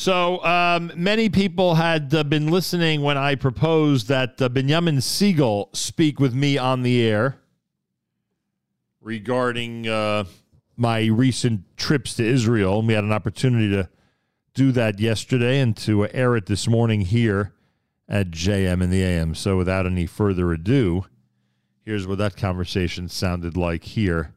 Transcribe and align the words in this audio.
So 0.00 0.42
um, 0.46 0.90
many 0.96 1.28
people 1.28 1.74
had 1.74 2.14
uh, 2.14 2.24
been 2.24 2.46
listening 2.46 3.02
when 3.02 3.18
I 3.18 3.34
proposed 3.34 4.08
that 4.08 4.40
uh, 4.40 4.48
Binyamin 4.48 4.96
Segal 4.96 5.76
speak 5.76 6.18
with 6.18 6.32
me 6.32 6.56
on 6.56 6.80
the 6.80 7.02
air 7.06 7.36
regarding 9.02 9.86
uh, 9.86 10.24
my 10.74 11.04
recent 11.04 11.76
trips 11.76 12.14
to 12.14 12.24
Israel. 12.24 12.78
And 12.78 12.88
we 12.88 12.94
had 12.94 13.04
an 13.04 13.12
opportunity 13.12 13.68
to 13.72 13.90
do 14.54 14.72
that 14.72 15.00
yesterday 15.00 15.60
and 15.60 15.76
to 15.76 16.08
air 16.08 16.34
it 16.34 16.46
this 16.46 16.66
morning 16.66 17.02
here 17.02 17.52
at 18.08 18.30
JM 18.30 18.82
in 18.82 18.88
the 18.88 19.02
AM. 19.02 19.34
So 19.34 19.58
without 19.58 19.84
any 19.84 20.06
further 20.06 20.50
ado, 20.50 21.04
here's 21.84 22.06
what 22.06 22.16
that 22.16 22.38
conversation 22.38 23.10
sounded 23.10 23.54
like 23.54 23.84
here 23.84 24.32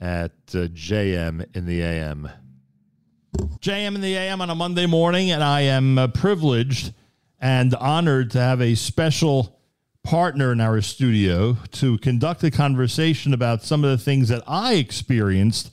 at 0.00 0.32
uh, 0.54 0.68
JM 0.72 1.54
in 1.54 1.66
the 1.66 1.82
AM. 1.82 2.30
JM 3.36 3.94
in 3.94 4.00
the 4.00 4.14
AM 4.14 4.40
on 4.40 4.50
a 4.50 4.54
Monday 4.54 4.86
morning, 4.86 5.30
and 5.30 5.42
I 5.42 5.62
am 5.62 5.98
uh, 5.98 6.08
privileged 6.08 6.94
and 7.40 7.74
honored 7.74 8.30
to 8.30 8.40
have 8.40 8.60
a 8.60 8.74
special 8.74 9.58
partner 10.02 10.52
in 10.52 10.60
our 10.60 10.80
studio 10.80 11.56
to 11.72 11.98
conduct 11.98 12.44
a 12.44 12.50
conversation 12.50 13.34
about 13.34 13.62
some 13.62 13.84
of 13.84 13.90
the 13.90 13.98
things 13.98 14.28
that 14.28 14.42
I 14.46 14.74
experienced 14.74 15.70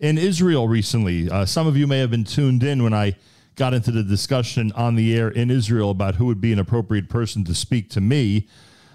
in 0.00 0.18
Israel 0.18 0.66
recently. 0.66 1.30
Uh, 1.30 1.44
some 1.44 1.66
of 1.66 1.76
you 1.76 1.86
may 1.86 1.98
have 1.98 2.10
been 2.10 2.24
tuned 2.24 2.62
in 2.62 2.82
when 2.82 2.94
I 2.94 3.14
got 3.54 3.72
into 3.72 3.90
the 3.90 4.02
discussion 4.02 4.72
on 4.72 4.96
the 4.96 5.16
air 5.16 5.28
in 5.28 5.50
Israel 5.50 5.90
about 5.90 6.16
who 6.16 6.26
would 6.26 6.40
be 6.40 6.52
an 6.52 6.58
appropriate 6.58 7.08
person 7.08 7.44
to 7.44 7.54
speak 7.54 7.88
to 7.90 8.00
me 8.00 8.48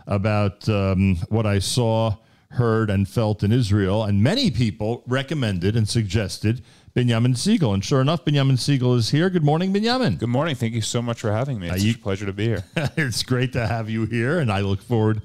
about 0.08 0.68
um, 0.68 1.16
what 1.30 1.46
I 1.46 1.60
saw, 1.60 2.18
heard, 2.50 2.90
and 2.90 3.08
felt 3.08 3.44
in 3.44 3.52
Israel. 3.52 4.04
And 4.04 4.22
many 4.22 4.52
people 4.52 5.04
recommended 5.08 5.76
and 5.76 5.88
suggested 5.88 6.64
Binyamin 6.96 7.36
Segal. 7.36 7.74
And 7.74 7.84
sure 7.84 8.02
enough, 8.02 8.26
Binyamin 8.26 8.58
Segal 8.58 8.98
is 8.98 9.10
here. 9.10 9.30
Good 9.30 9.44
morning, 9.44 9.74
Binyamin. 9.74 10.18
Good 10.18 10.30
morning. 10.30 10.56
Thank 10.56 10.74
you 10.74 10.82
so 10.82 11.02
much 11.02 11.22
for 11.22 11.32
having 11.32 11.60
me. 11.60 11.70
It's 11.70 11.84
you- 11.84 11.94
a 11.94 11.98
pleasure 11.98 12.26
to 12.26 12.34
be 12.34 12.46
here. 12.46 12.64
it's 12.98 13.24
great 13.24 13.54
to 13.54 13.66
have 13.66 13.90
you 13.90 14.06
here, 14.06 14.40
and 14.40 14.52
I 14.52 14.62
look 14.62 14.82
forward 14.82 15.22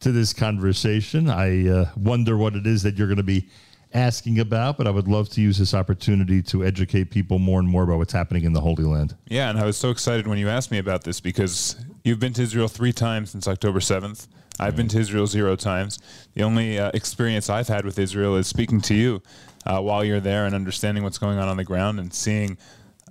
to 0.00 0.10
this 0.10 0.32
conversation. 0.32 1.28
I 1.28 1.68
uh, 1.68 1.90
wonder 1.96 2.36
what 2.36 2.54
it 2.54 2.66
is 2.66 2.82
that 2.84 2.96
you're 2.96 3.08
going 3.08 3.18
to 3.18 3.22
be 3.22 3.48
asking 3.94 4.40
about, 4.40 4.78
but 4.78 4.86
I 4.86 4.90
would 4.90 5.06
love 5.06 5.28
to 5.30 5.42
use 5.42 5.58
this 5.58 5.74
opportunity 5.74 6.40
to 6.44 6.64
educate 6.64 7.10
people 7.10 7.38
more 7.38 7.60
and 7.60 7.68
more 7.68 7.82
about 7.82 7.98
what's 7.98 8.12
happening 8.12 8.44
in 8.44 8.54
the 8.54 8.60
Holy 8.60 8.84
Land. 8.84 9.14
Yeah, 9.28 9.50
and 9.50 9.58
I 9.58 9.66
was 9.66 9.76
so 9.76 9.90
excited 9.90 10.26
when 10.26 10.38
you 10.38 10.48
asked 10.48 10.70
me 10.70 10.78
about 10.78 11.04
this 11.04 11.20
because 11.20 11.76
you've 12.04 12.18
been 12.18 12.32
to 12.32 12.42
Israel 12.42 12.68
three 12.68 12.92
times 12.92 13.30
since 13.30 13.46
October 13.46 13.80
7th. 13.80 14.28
I've 14.58 14.76
been 14.76 14.88
to 14.88 14.98
Israel 14.98 15.26
zero 15.26 15.56
times. 15.56 15.98
The 16.34 16.42
only 16.42 16.78
uh, 16.78 16.90
experience 16.94 17.50
I've 17.50 17.68
had 17.68 17.84
with 17.84 17.98
Israel 17.98 18.36
is 18.36 18.46
speaking 18.46 18.80
to 18.82 18.94
you 18.94 19.22
uh, 19.66 19.80
while 19.80 20.04
you're 20.04 20.20
there 20.20 20.46
and 20.46 20.54
understanding 20.54 21.04
what's 21.04 21.18
going 21.18 21.38
on 21.38 21.48
on 21.48 21.56
the 21.56 21.64
ground 21.64 22.00
and 22.00 22.12
seeing 22.12 22.58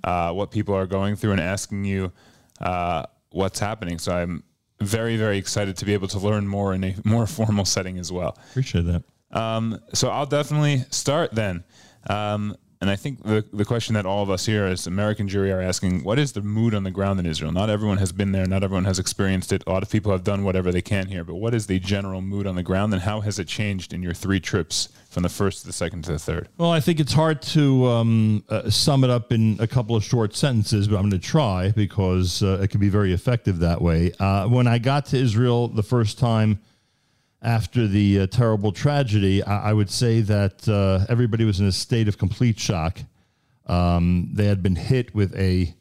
uh, 0.04 0.32
what 0.32 0.50
people 0.50 0.74
are 0.74 0.86
going 0.86 1.16
through 1.16 1.32
and 1.32 1.40
asking 1.40 1.84
you 1.84 2.12
uh, 2.60 3.04
what's 3.30 3.58
happening. 3.58 3.98
So 3.98 4.14
I'm 4.14 4.42
very, 4.80 5.16
very 5.16 5.38
excited 5.38 5.76
to 5.78 5.84
be 5.84 5.94
able 5.94 6.08
to 6.08 6.18
learn 6.18 6.46
more 6.46 6.74
in 6.74 6.84
a 6.84 6.94
more 7.04 7.26
formal 7.26 7.64
setting 7.64 7.98
as 7.98 8.10
well. 8.10 8.36
Appreciate 8.50 8.86
that. 8.86 9.04
Um, 9.30 9.80
so 9.94 10.08
I'll 10.08 10.26
definitely 10.26 10.84
start 10.90 11.32
then. 11.32 11.64
Um, 12.08 12.56
and 12.82 12.90
I 12.90 12.96
think 12.96 13.22
the, 13.22 13.44
the 13.52 13.64
question 13.64 13.94
that 13.94 14.06
all 14.06 14.24
of 14.24 14.28
us 14.28 14.44
here 14.44 14.66
as 14.66 14.88
American 14.88 15.28
Jewry 15.28 15.54
are 15.54 15.60
asking, 15.60 16.02
what 16.02 16.18
is 16.18 16.32
the 16.32 16.42
mood 16.42 16.74
on 16.74 16.82
the 16.82 16.90
ground 16.90 17.20
in 17.20 17.26
Israel? 17.26 17.52
Not 17.52 17.70
everyone 17.70 17.98
has 17.98 18.10
been 18.10 18.32
there. 18.32 18.44
Not 18.44 18.64
everyone 18.64 18.86
has 18.86 18.98
experienced 18.98 19.52
it. 19.52 19.62
A 19.68 19.70
lot 19.70 19.84
of 19.84 19.88
people 19.88 20.10
have 20.10 20.24
done 20.24 20.42
whatever 20.42 20.72
they 20.72 20.82
can 20.82 21.06
here. 21.06 21.22
But 21.22 21.36
what 21.36 21.54
is 21.54 21.68
the 21.68 21.78
general 21.78 22.20
mood 22.20 22.44
on 22.44 22.56
the 22.56 22.62
ground 22.64 22.92
and 22.92 23.00
how 23.00 23.20
has 23.20 23.38
it 23.38 23.46
changed 23.46 23.92
in 23.92 24.02
your 24.02 24.14
three 24.14 24.40
trips 24.40 24.88
from 25.10 25.22
the 25.22 25.28
first 25.28 25.60
to 25.60 25.68
the 25.68 25.72
second 25.72 26.02
to 26.06 26.12
the 26.12 26.18
third? 26.18 26.48
Well, 26.58 26.72
I 26.72 26.80
think 26.80 26.98
it's 26.98 27.12
hard 27.12 27.40
to 27.42 27.86
um, 27.86 28.44
uh, 28.48 28.68
sum 28.68 29.04
it 29.04 29.10
up 29.10 29.30
in 29.30 29.58
a 29.60 29.68
couple 29.68 29.94
of 29.94 30.02
short 30.02 30.34
sentences, 30.34 30.88
but 30.88 30.96
I'm 30.96 31.08
going 31.08 31.12
to 31.12 31.18
try 31.20 31.70
because 31.70 32.42
uh, 32.42 32.58
it 32.60 32.70
can 32.70 32.80
be 32.80 32.88
very 32.88 33.12
effective 33.12 33.60
that 33.60 33.80
way. 33.80 34.10
Uh, 34.18 34.48
when 34.48 34.66
I 34.66 34.78
got 34.78 35.06
to 35.06 35.16
Israel 35.16 35.68
the 35.68 35.84
first 35.84 36.18
time 36.18 36.58
after 37.42 37.86
the 37.86 38.20
uh, 38.20 38.26
terrible 38.28 38.72
tragedy, 38.72 39.42
I, 39.42 39.70
I 39.70 39.72
would 39.72 39.90
say 39.90 40.20
that 40.22 40.68
uh, 40.68 41.04
everybody 41.08 41.44
was 41.44 41.60
in 41.60 41.66
a 41.66 41.72
state 41.72 42.08
of 42.08 42.16
complete 42.16 42.58
shock. 42.58 42.98
Um, 43.66 44.30
they 44.32 44.46
had 44.46 44.62
been 44.62 44.76
hit 44.76 45.14
with 45.14 45.36
a 45.36 45.74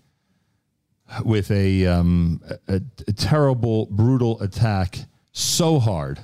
with 1.26 1.52
a, 1.52 1.86
um, 1.88 2.42
a, 2.70 2.82
a 3.06 3.14
terrible, 3.14 3.86
brutal 3.88 4.42
attack 4.42 4.98
so 5.34 5.78
hard 5.78 6.22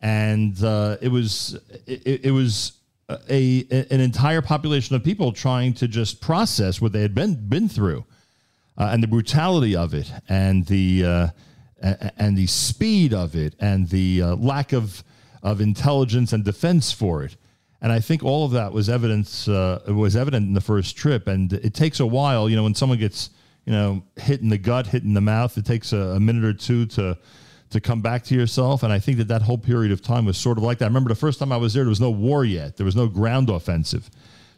and 0.00 0.62
uh, 0.62 0.96
it 1.00 1.08
was 1.08 1.58
it, 1.86 2.26
it 2.26 2.30
was 2.30 2.72
a, 3.30 3.66
an 3.90 4.00
entire 4.00 4.42
population 4.42 4.94
of 4.94 5.02
people 5.02 5.32
trying 5.32 5.72
to 5.74 5.88
just 5.88 6.20
process 6.20 6.80
what 6.80 6.92
they 6.92 7.02
had 7.02 7.14
been 7.14 7.34
been 7.48 7.68
through 7.68 8.04
uh, 8.76 8.90
and 8.92 9.02
the 9.02 9.06
brutality 9.06 9.74
of 9.74 9.94
it 9.94 10.12
and 10.28 10.66
the 10.66 11.32
and 11.80 12.36
the 12.36 12.46
speed 12.46 13.14
of 13.14 13.34
it 13.36 13.54
and 13.60 13.88
the 13.88 14.22
uh, 14.22 14.36
lack 14.36 14.72
of 14.72 15.02
of 15.42 15.60
intelligence 15.60 16.32
and 16.32 16.44
defense 16.44 16.92
for 16.92 17.22
it 17.22 17.36
and 17.80 17.92
I 17.92 18.00
think 18.00 18.24
all 18.24 18.44
of 18.44 18.52
that 18.52 18.72
was 18.72 18.88
evidence 18.88 19.48
uh, 19.48 19.80
was 19.88 20.16
evident 20.16 20.46
in 20.46 20.54
the 20.54 20.60
first 20.60 20.96
trip 20.96 21.28
and 21.28 21.52
it 21.52 21.74
takes 21.74 22.00
a 22.00 22.06
while 22.06 22.48
you 22.48 22.56
know 22.56 22.64
when 22.64 22.74
someone 22.74 22.98
gets 22.98 23.30
you 23.64 23.72
know 23.72 24.02
hit 24.16 24.40
in 24.40 24.48
the 24.48 24.58
gut 24.58 24.88
hit 24.88 25.04
in 25.04 25.14
the 25.14 25.20
mouth 25.20 25.56
it 25.56 25.64
takes 25.64 25.92
a, 25.92 25.96
a 25.96 26.20
minute 26.20 26.44
or 26.44 26.54
two 26.54 26.86
to 26.86 27.16
to 27.70 27.80
come 27.80 28.00
back 28.00 28.24
to 28.24 28.34
yourself. 28.34 28.82
And 28.82 28.92
I 28.92 28.98
think 28.98 29.18
that 29.18 29.28
that 29.28 29.42
whole 29.42 29.58
period 29.58 29.92
of 29.92 30.02
time 30.02 30.24
was 30.24 30.38
sort 30.38 30.58
of 30.58 30.64
like 30.64 30.78
that. 30.78 30.86
I 30.86 30.88
remember 30.88 31.08
the 31.08 31.14
first 31.14 31.38
time 31.38 31.52
I 31.52 31.56
was 31.56 31.74
there, 31.74 31.84
there 31.84 31.90
was 31.90 32.00
no 32.00 32.10
war 32.10 32.44
yet, 32.44 32.76
there 32.76 32.86
was 32.86 32.96
no 32.96 33.08
ground 33.08 33.50
offensive. 33.50 34.08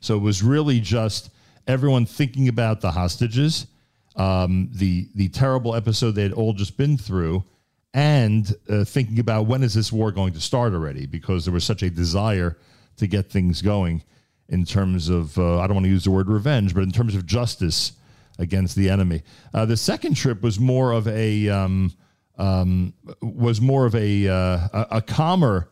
So 0.01 0.17
it 0.17 0.21
was 0.21 0.43
really 0.43 0.81
just 0.81 1.31
everyone 1.67 2.07
thinking 2.07 2.49
about 2.49 2.81
the 2.81 2.91
hostages, 2.91 3.67
um, 4.17 4.69
the, 4.73 5.09
the 5.15 5.29
terrible 5.29 5.75
episode 5.75 6.13
they 6.13 6.23
had 6.23 6.33
all 6.33 6.53
just 6.53 6.77
been 6.77 6.97
through, 6.97 7.45
and 7.93 8.55
uh, 8.69 8.85
thinking 8.85 9.19
about 9.19 9.47
when 9.47 9.63
is 9.63 9.75
this 9.75 9.93
war 9.93 10.13
going 10.13 10.33
to 10.33 10.41
start 10.41 10.73
already? 10.73 11.07
Because 11.07 11.45
there 11.45 11.55
was 11.55 11.65
such 11.65 11.83
a 11.83 11.91
desire 11.91 12.57
to 12.97 13.07
get 13.07 13.31
things 13.31 13.63
going 13.63 14.03
in 14.49 14.65
terms 14.65 15.09
of, 15.09 15.39
uh, 15.39 15.59
I 15.61 15.67
don't 15.67 15.75
want 15.77 15.87
to 15.87 15.91
use 15.91 16.05
the 16.05 16.11
word 16.11 16.29
revenge, 16.29 16.75
but 16.75 16.83
in 16.83 16.91
terms 16.91 17.15
of 17.15 17.25
justice 17.25 17.93
against 18.39 18.75
the 18.77 18.91
enemy. 18.91 19.23
Uh, 19.55 19.65
the 19.65 19.77
second 19.77 20.15
trip 20.15 20.43
was 20.43 20.59
more 20.59 20.93
of 20.93 21.07
a, 21.09 21.49
um, 21.49 21.93
um, 22.39 22.95
was 23.21 23.61
more 23.61 23.87
of 23.87 23.95
a, 23.95 24.29
uh, 24.29 24.35
a, 24.73 24.87
a 24.93 25.03
calmer 25.03 25.69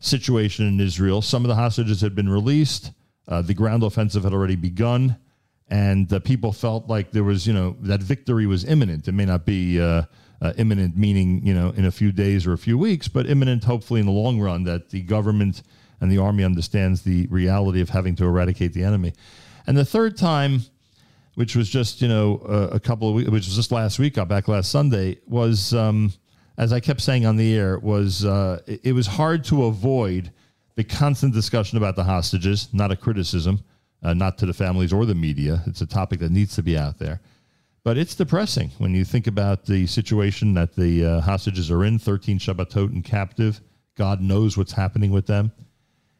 situation 0.00 0.66
in 0.66 0.80
Israel. 0.80 1.22
Some 1.22 1.44
of 1.44 1.48
the 1.48 1.54
hostages 1.54 2.00
had 2.00 2.14
been 2.14 2.28
released. 2.28 2.92
Uh, 3.26 3.42
the 3.42 3.54
ground 3.54 3.82
offensive 3.82 4.24
had 4.24 4.34
already 4.34 4.56
begun, 4.56 5.16
and 5.68 6.12
uh, 6.12 6.20
people 6.20 6.52
felt 6.52 6.88
like 6.88 7.10
there 7.10 7.24
was, 7.24 7.46
you 7.46 7.52
know, 7.52 7.76
that 7.80 8.02
victory 8.02 8.46
was 8.46 8.64
imminent. 8.64 9.08
It 9.08 9.12
may 9.12 9.24
not 9.24 9.44
be 9.44 9.80
uh, 9.80 10.02
uh, 10.40 10.52
imminent, 10.56 10.96
meaning 10.96 11.44
you 11.46 11.54
know, 11.54 11.70
in 11.70 11.84
a 11.86 11.90
few 11.90 12.12
days 12.12 12.46
or 12.46 12.52
a 12.52 12.58
few 12.58 12.76
weeks, 12.76 13.08
but 13.08 13.26
imminent, 13.28 13.64
hopefully, 13.64 14.00
in 14.00 14.06
the 14.06 14.12
long 14.12 14.40
run, 14.40 14.64
that 14.64 14.90
the 14.90 15.02
government 15.02 15.62
and 16.00 16.10
the 16.10 16.18
army 16.18 16.44
understands 16.44 17.02
the 17.02 17.26
reality 17.28 17.80
of 17.80 17.90
having 17.90 18.14
to 18.16 18.24
eradicate 18.24 18.72
the 18.72 18.84
enemy. 18.84 19.12
And 19.66 19.76
the 19.76 19.84
third 19.84 20.16
time 20.16 20.62
which 21.34 21.56
was 21.56 21.68
just 21.68 22.00
you 22.00 22.08
know 22.08 22.34
a 22.72 22.80
couple 22.80 23.08
of 23.08 23.14
weeks, 23.14 23.30
which 23.30 23.46
was 23.46 23.56
just 23.56 23.72
last 23.72 23.98
week, 23.98 24.14
got 24.14 24.28
back 24.28 24.48
last 24.48 24.70
Sunday, 24.70 25.18
was 25.26 25.74
um, 25.74 26.12
as 26.56 26.72
I 26.72 26.80
kept 26.80 27.00
saying 27.00 27.26
on 27.26 27.36
the 27.36 27.54
air, 27.54 27.78
was 27.78 28.24
uh, 28.24 28.60
it, 28.66 28.80
it 28.84 28.92
was 28.92 29.06
hard 29.06 29.44
to 29.44 29.64
avoid 29.64 30.32
the 30.76 30.84
constant 30.84 31.34
discussion 31.34 31.78
about 31.78 31.96
the 31.96 32.04
hostages. 32.04 32.68
Not 32.72 32.90
a 32.90 32.96
criticism, 32.96 33.62
uh, 34.04 34.14
not 34.14 34.38
to 34.38 34.46
the 34.46 34.52
families 34.52 34.92
or 34.92 35.06
the 35.06 35.14
media. 35.14 35.62
It's 35.66 35.80
a 35.80 35.86
topic 35.86 36.20
that 36.20 36.30
needs 36.30 36.54
to 36.56 36.62
be 36.62 36.76
out 36.76 36.98
there. 36.98 37.20
But 37.82 37.98
it's 37.98 38.14
depressing 38.14 38.70
when 38.78 38.94
you 38.94 39.04
think 39.04 39.26
about 39.26 39.66
the 39.66 39.86
situation 39.86 40.54
that 40.54 40.74
the 40.74 41.04
uh, 41.04 41.20
hostages 41.20 41.70
are 41.70 41.84
in 41.84 41.98
13 41.98 42.38
Shabbatot 42.38 43.04
captive. 43.04 43.60
God 43.96 44.20
knows 44.20 44.56
what's 44.56 44.72
happening 44.72 45.10
with 45.10 45.26
them. 45.26 45.52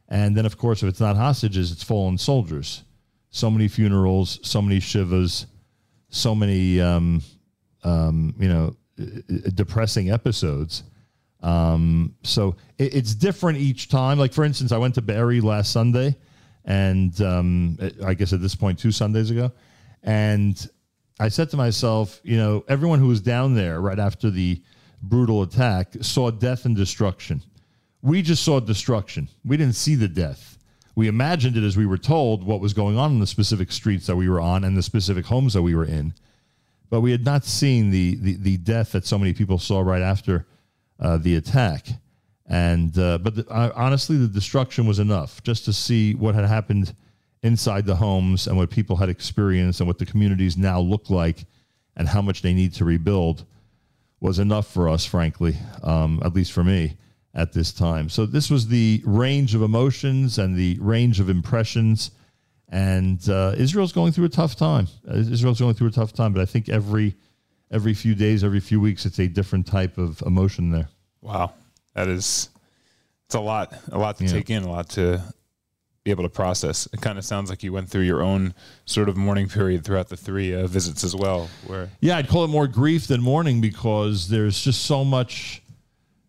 And 0.09 0.37
then, 0.37 0.45
of 0.45 0.59
course, 0.59 0.83
if 0.83 0.89
it's 0.89 1.01
not 1.01 1.17
hostages, 1.17 1.73
it's 1.73 1.83
fallen 1.83 2.19
soldiers. 2.19 2.85
So 3.31 3.51
many 3.51 3.69
funerals, 3.69 4.39
so 4.43 4.61
many 4.61 4.79
shivas, 4.79 5.47
so 6.09 6.35
many, 6.35 6.81
um, 6.81 7.23
um, 7.83 8.35
you 8.39 8.49
know, 8.49 8.77
depressing 9.55 10.11
episodes. 10.11 10.85
Um, 11.43 12.15
so 12.23 12.57
it, 12.79 12.95
it's 12.95 13.15
different 13.15 13.59
each 13.59 13.89
time. 13.89 14.19
Like, 14.19 14.33
for 14.33 14.45
instance, 14.45 14.71
I 14.71 14.79
went 14.79 14.95
to 14.95 15.03
Be'eri 15.03 15.41
last 15.41 15.73
Sunday, 15.73 16.17
and 16.65 17.21
um, 17.21 17.79
I 18.05 18.15
guess 18.15 18.33
at 18.33 18.41
this 18.41 18.55
point, 18.55 18.79
two 18.79 18.93
Sundays 18.93 19.31
ago. 19.31 19.53
And 20.03 20.69
I 21.21 21.29
said 21.29 21.51
to 21.51 21.57
myself, 21.57 22.21
you 22.25 22.37
know, 22.37 22.65
everyone 22.69 22.99
who 22.99 23.09
was 23.09 23.21
down 23.21 23.55
there 23.55 23.81
right 23.81 23.99
after 23.99 24.31
the 24.31 24.63
brutal 25.03 25.43
attack 25.43 25.95
saw 26.01 26.31
death 26.31 26.65
and 26.65 26.75
destruction. 26.77 27.43
We 28.03 28.23
just 28.23 28.45
saw 28.45 28.61
destruction. 28.61 29.29
We 29.45 29.57
didn't 29.57 29.77
see 29.77 29.95
the 29.95 30.09
death. 30.09 30.59
We 30.95 31.09
imagined 31.09 31.57
it 31.57 31.65
as 31.65 31.77
we 31.77 31.87
were 31.87 31.99
told 31.99 32.45
what 32.45 32.61
was 32.61 32.73
going 32.73 32.99
on 32.99 33.13
in 33.13 33.19
the 33.19 33.27
specific 33.27 33.73
streets 33.73 34.07
that 34.07 34.17
we 34.17 34.29
were 34.29 34.41
on 34.41 34.65
and 34.65 34.77
the 34.77 34.83
specific 34.83 35.27
homes 35.27 35.55
that 35.55 35.63
we 35.63 35.75
were 35.75 35.85
in. 35.85 36.15
But 36.91 37.01
we 37.01 37.11
had 37.11 37.25
not 37.25 37.45
seen 37.45 37.91
the, 37.91 38.17
the, 38.17 38.37
the 38.37 38.57
death 38.59 38.93
that 38.93 39.07
so 39.07 39.19
many 39.19 39.33
people 39.33 39.59
saw 39.59 39.81
right 39.81 40.03
after 40.03 40.47
uh, 41.01 41.17
the 41.17 41.35
attack. 41.37 41.89
And 42.47 42.97
uh, 42.99 43.19
but 43.19 43.37
the, 43.37 43.49
uh, 43.49 43.73
honestly, 43.75 44.17
the 44.17 44.29
destruction 44.29 44.87
was 44.87 44.99
enough 44.99 45.43
just 45.43 45.65
to 45.65 45.73
see 45.73 46.15
what 46.15 46.35
had 46.35 46.45
happened 46.45 46.95
inside 47.43 47.87
the 47.87 47.97
homes 47.97 48.47
and 48.47 48.57
what 48.57 48.71
people 48.71 48.97
had 48.97 49.09
experienced 49.09 49.81
and 49.81 49.87
what 49.87 49.99
the 49.99 50.07
communities 50.07 50.57
now 50.57 50.81
look 50.81 51.11
like 51.11 51.45
and 51.97 52.09
how 52.09 52.23
much 52.23 52.43
they 52.43 52.55
need 52.55 52.75
to 52.75 52.85
rebuild 52.85 53.45
was 54.21 54.39
enough 54.39 54.67
for 54.67 54.89
us, 54.89 55.05
frankly, 55.05 55.57
um, 55.83 56.21
at 56.25 56.35
least 56.35 56.53
for 56.53 56.65
me 56.65 56.97
at 57.35 57.53
this 57.53 57.73
time. 57.73 58.09
So 58.09 58.27
this 58.27 58.49
was 58.51 58.69
the 58.69 59.03
range 59.05 59.55
of 59.55 59.63
emotions 59.63 60.39
and 60.39 60.57
the 60.57 60.79
range 60.81 61.21
of 61.21 61.29
impressions. 61.29 62.13
And 62.71 63.27
uh, 63.29 63.55
Israel's 63.57 63.93
going 63.93 64.13
through 64.13 64.25
a 64.25 64.31
tough 64.31 64.57
time. 64.57 64.89
Uh, 65.09 65.17
Israel's 65.17 65.61
going 65.61 65.75
through 65.75 65.89
a 65.89 65.93
tough 65.93 66.13
time, 66.13 66.33
but 66.33 66.41
I 66.41 66.47
think 66.47 66.69
every 66.69 67.17
every 67.71 67.93
few 67.93 68.15
days, 68.15 68.45
every 68.45 68.61
few 68.61 68.81
weeks, 68.81 69.05
it's 69.05 69.19
a 69.19 69.27
different 69.27 69.67
type 69.67 69.99
of 69.99 70.23
emotion 70.23 70.71
there. 70.71 70.89
Wow, 71.21 71.53
that 71.95 72.09
is 72.09 72.49
it's 73.27 73.35
a 73.35 73.41
lot, 73.41 73.75
a 73.91 73.99
lot 73.99 74.19
to 74.19 74.25
yeah. 74.25 74.31
take 74.31 74.51
in, 74.51 74.63
a 74.63 74.71
lot 74.71 74.91
to 74.91 75.23
be 76.05 76.11
able 76.11 76.23
to 76.23 76.29
process. 76.29 76.87
It 76.93 77.01
kind 77.01 77.19
of 77.19 77.25
sounds 77.25 77.49
like 77.49 77.63
you 77.63 77.73
went 77.73 77.89
through 77.89 78.03
your 78.03 78.23
own 78.23 78.55
sort 78.85 79.09
of 79.09 79.17
mourning 79.17 79.49
period 79.49 79.85
throughout 79.85 80.09
the 80.09 80.17
three 80.17 80.55
uh, 80.55 80.67
visits 80.67 81.03
as 81.03 81.17
well. 81.17 81.49
Where 81.67 81.91
yeah, 82.01 82.19
I'd 82.19 82.29
call 82.29 82.45
it 82.45 82.49
more 82.49 82.67
grief 82.69 83.07
than 83.07 83.23
mourning 83.23 83.61
because 83.61 84.29
there's 84.29 84.61
just 84.61 84.83
so 84.83 85.05
much. 85.05 85.63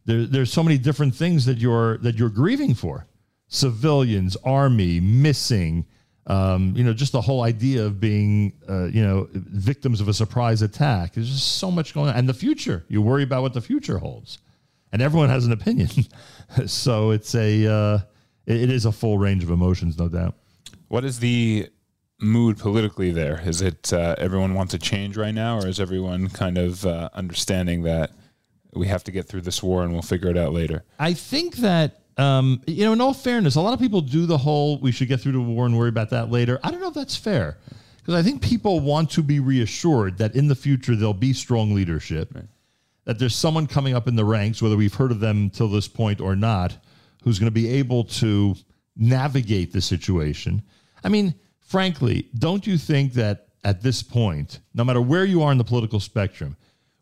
There, 0.06 0.26
there's 0.26 0.54
so 0.54 0.64
many 0.64 0.78
different 0.78 1.16
things 1.16 1.46
that 1.46 1.58
you're 1.58 1.98
that 2.00 2.16
you're 2.16 2.30
grieving 2.30 2.74
for. 2.74 3.06
Civilians, 3.48 4.38
army, 4.44 5.00
missing. 5.00 5.86
Um, 6.28 6.74
you 6.76 6.84
know, 6.84 6.94
just 6.94 7.12
the 7.12 7.22
whole 7.22 7.44
idea 7.44 7.86
of 7.86 8.00
being, 8.00 8.54
uh, 8.68 8.86
you 8.86 9.04
know, 9.04 9.28
victims 9.32 10.02
of 10.02 10.08
a 10.08 10.14
surprise 10.14 10.64
attack. 10.64 11.14
There's 11.14 11.30
just 11.30 11.58
so 11.58 11.70
much 11.70 11.94
going 11.94 12.10
on, 12.10 12.16
and 12.16 12.28
the 12.28 12.34
future. 12.34 12.84
You 12.88 13.04
worry 13.04 13.22
about 13.22 13.44
what 13.44 13.54
the 13.54 13.62
future 13.62 14.00
holds, 14.00 14.40
and 14.96 15.02
everyone 15.02 15.28
has 15.28 15.46
an 15.46 15.52
opinion. 15.52 15.90
so 16.68 17.12
it's 17.12 17.36
a. 17.36 17.68
Uh, 17.68 18.00
it, 18.46 18.62
it 18.62 18.70
is 18.70 18.86
a 18.86 18.94
full 18.94 19.18
range 19.18 19.44
of 19.44 19.52
emotions, 19.52 20.00
no 20.00 20.08
doubt. 20.08 20.36
What 20.88 21.04
is 21.04 21.20
the 21.20 21.68
mood 22.22 22.58
politically 22.58 23.12
there? 23.12 23.42
Is 23.44 23.62
it 23.62 23.92
uh, 23.92 24.16
everyone 24.18 24.54
wants 24.54 24.74
a 24.74 24.78
change 24.78 25.18
right 25.18 25.34
now, 25.34 25.60
or 25.60 25.68
is 25.68 25.82
everyone 25.82 26.30
kind 26.30 26.58
of 26.58 26.86
uh, 26.86 27.10
understanding 27.14 27.84
that 27.84 28.12
we 28.74 28.88
have 28.88 29.04
to 29.04 29.12
get 29.12 29.28
through 29.28 29.42
this 29.42 29.62
war 29.62 29.84
and 29.84 29.92
we'll 29.92 30.02
figure 30.02 30.30
it 30.30 30.38
out 30.38 30.54
later? 30.54 30.86
I 30.98 31.14
think 31.14 31.58
that. 31.58 32.02
Um, 32.18 32.62
you 32.66 32.86
know, 32.86 32.94
in 32.94 33.02
all 33.02 33.14
fairness, 33.14 33.56
a 33.56 33.62
lot 33.62 33.74
of 33.74 33.80
people 33.82 34.00
do 34.00 34.26
the 34.26 34.38
whole 34.38 34.80
we 34.80 34.94
should 34.94 35.10
get 35.10 35.20
through 35.20 35.34
the 35.34 35.42
war 35.42 35.66
and 35.66 35.78
worry 35.78 35.90
about 35.90 36.12
that 36.12 36.32
later. 36.32 36.62
I 36.64 36.72
don't 36.72 36.80
know 36.80 36.88
if 36.88 36.94
that's 36.94 37.18
fair 37.18 37.58
because 37.98 38.14
I 38.14 38.24
think 38.24 38.42
people 38.42 38.80
want 38.80 39.10
to 39.12 39.22
be 39.22 39.42
reassured 39.42 40.20
that 40.20 40.34
in 40.34 40.48
the 40.48 40.56
future 40.56 40.96
there'll 40.96 41.14
be 41.14 41.34
strong 41.34 41.76
leadership, 41.76 42.34
right. 42.34 42.46
That 43.06 43.20
there's 43.20 43.36
someone 43.36 43.68
coming 43.68 43.96
up 43.96 44.08
in 44.08 44.16
the 44.16 44.26
ranks, 44.26 44.62
whether 44.62 44.76
we've 44.76 44.94
heard 44.94 45.12
of 45.12 45.20
them 45.20 45.50
till 45.50 45.68
this 45.68 45.88
point 45.88 46.20
or 46.20 46.36
not, 46.36 46.78
who's 47.24 47.40
going 47.40 47.48
to 47.48 47.52
be 47.52 47.70
able 47.70 48.04
to 48.04 48.56
navigate 48.96 49.72
the 49.72 49.82
situation. 49.82 50.62
I 51.04 51.10
mean, 51.10 51.36
frankly, 51.60 52.30
don't 52.38 52.66
you 52.66 52.78
think 52.78 53.14
that 53.14 53.48
at 53.64 53.82
this 53.82 54.04
point, 54.04 54.60
no 54.74 54.84
matter 54.84 55.02
where 55.02 55.26
you 55.26 55.42
are 55.44 55.52
in 55.52 55.58
the 55.58 55.64
political 55.64 56.00
spectrum, 56.00 56.56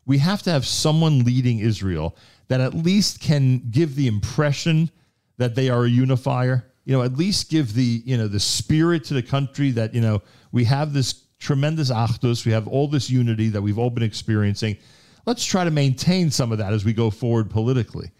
we 0.06 0.18
have 0.18 0.42
to 0.42 0.50
have 0.50 0.66
someone 0.66 1.24
leading 1.24 1.60
Israel 1.60 2.16
that 2.48 2.60
at 2.60 2.74
least 2.74 3.20
can 3.20 3.70
give 3.70 3.94
the 3.94 4.06
impression 4.06 4.90
that 5.38 5.54
they 5.54 5.68
are 5.68 5.84
a 5.84 5.88
unifier? 5.88 6.66
You 6.84 6.92
know, 6.94 7.02
at 7.02 7.16
least 7.16 7.50
give 7.50 7.74
the, 7.74 8.02
you 8.04 8.16
know, 8.18 8.28
the 8.28 8.40
spirit 8.40 9.04
to 9.04 9.14
the 9.14 9.22
country 9.22 9.70
that, 9.72 9.94
you 9.94 10.00
know, 10.00 10.22
we 10.52 10.64
have 10.64 10.92
this 10.92 11.24
tremendous 11.38 11.90
achdus, 11.90 12.44
we 12.44 12.52
have 12.52 12.68
all 12.68 12.88
this 12.88 13.10
unity 13.10 13.48
that 13.48 13.62
we've 13.62 13.78
all 13.78 13.90
been 13.90 14.02
experiencing. 14.02 14.76
Let's 15.26 15.44
try 15.44 15.64
to 15.64 15.70
maintain 15.70 16.30
some 16.30 16.52
of 16.52 16.58
that 16.58 16.72
as 16.72 16.84
we 16.84 16.92
go 16.92 17.10
forward 17.10 17.50
politically. 17.50 18.10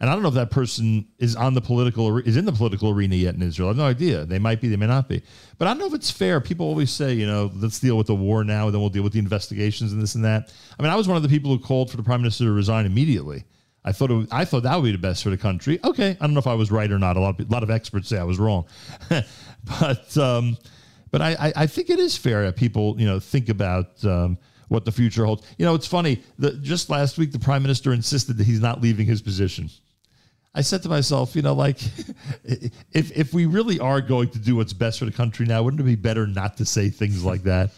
And 0.00 0.10
I 0.10 0.12
don't 0.12 0.22
know 0.22 0.28
if 0.28 0.34
that 0.34 0.50
person 0.50 1.06
is 1.18 1.36
on 1.36 1.54
the 1.54 1.60
political 1.60 2.18
is 2.18 2.36
in 2.36 2.44
the 2.44 2.52
political 2.52 2.90
arena 2.90 3.14
yet 3.14 3.34
in 3.34 3.42
Israel. 3.42 3.68
I 3.68 3.70
have 3.70 3.76
no 3.76 3.86
idea. 3.86 4.24
They 4.24 4.38
might 4.38 4.60
be, 4.60 4.68
they 4.68 4.76
may 4.76 4.86
not 4.86 5.08
be. 5.08 5.22
But 5.56 5.68
I 5.68 5.70
don't 5.70 5.78
know 5.78 5.86
if 5.86 5.94
it's 5.94 6.10
fair. 6.10 6.40
People 6.40 6.66
always 6.66 6.90
say, 6.90 7.14
you 7.14 7.26
know, 7.26 7.50
let's 7.54 7.78
deal 7.78 7.96
with 7.96 8.08
the 8.08 8.14
war 8.14 8.44
now, 8.44 8.66
and 8.66 8.74
then 8.74 8.80
we'll 8.80 8.90
deal 8.90 9.04
with 9.04 9.12
the 9.12 9.18
investigations 9.18 9.92
and 9.92 10.02
this 10.02 10.14
and 10.14 10.24
that. 10.24 10.52
I 10.78 10.82
mean, 10.82 10.90
I 10.90 10.96
was 10.96 11.06
one 11.06 11.16
of 11.16 11.22
the 11.22 11.28
people 11.28 11.50
who 11.50 11.58
called 11.58 11.90
for 11.90 11.96
the 11.96 12.02
prime 12.02 12.20
minister 12.20 12.44
to 12.44 12.52
resign 12.52 12.86
immediately. 12.86 13.44
I 13.84 13.92
thought 13.92 14.10
it 14.10 14.28
I 14.32 14.44
thought 14.44 14.64
that 14.64 14.74
would 14.76 14.84
be 14.84 14.92
the 14.92 14.98
best 14.98 15.22
for 15.22 15.30
the 15.30 15.36
country. 15.36 15.78
Okay, 15.84 16.10
I 16.10 16.26
don't 16.26 16.34
know 16.34 16.40
if 16.40 16.46
I 16.46 16.54
was 16.54 16.70
right 16.70 16.90
or 16.90 16.98
not. 16.98 17.16
A 17.16 17.20
lot 17.20 17.38
of, 17.38 17.48
a 17.48 17.52
lot 17.52 17.62
of 17.62 17.70
experts 17.70 18.08
say 18.08 18.18
I 18.18 18.24
was 18.24 18.38
wrong, 18.38 18.66
but 19.80 20.18
um, 20.18 20.56
but 21.10 21.22
I, 21.22 21.32
I, 21.38 21.52
I 21.56 21.66
think 21.66 21.90
it 21.90 21.98
is 21.98 22.16
fair 22.16 22.44
that 22.44 22.56
people 22.56 22.98
you 22.98 23.06
know 23.06 23.20
think 23.20 23.48
about. 23.48 24.04
Um, 24.04 24.38
what 24.68 24.84
the 24.84 24.92
future 24.92 25.24
holds. 25.24 25.46
You 25.58 25.64
know, 25.64 25.74
it's 25.74 25.86
funny. 25.86 26.22
The, 26.38 26.52
just 26.52 26.90
last 26.90 27.18
week, 27.18 27.32
the 27.32 27.38
prime 27.38 27.62
minister 27.62 27.92
insisted 27.92 28.36
that 28.38 28.44
he's 28.44 28.60
not 28.60 28.80
leaving 28.80 29.06
his 29.06 29.22
position. 29.22 29.70
I 30.54 30.60
said 30.60 30.82
to 30.84 30.88
myself, 30.88 31.34
you 31.34 31.42
know, 31.42 31.54
like 31.54 31.80
if 32.44 33.16
if 33.16 33.34
we 33.34 33.46
really 33.46 33.80
are 33.80 34.00
going 34.00 34.30
to 34.30 34.38
do 34.38 34.56
what's 34.56 34.72
best 34.72 35.00
for 35.00 35.04
the 35.04 35.12
country 35.12 35.46
now, 35.46 35.62
wouldn't 35.62 35.80
it 35.80 35.84
be 35.84 35.96
better 35.96 36.26
not 36.26 36.56
to 36.58 36.64
say 36.64 36.88
things 36.90 37.24
like 37.24 37.42
that? 37.42 37.70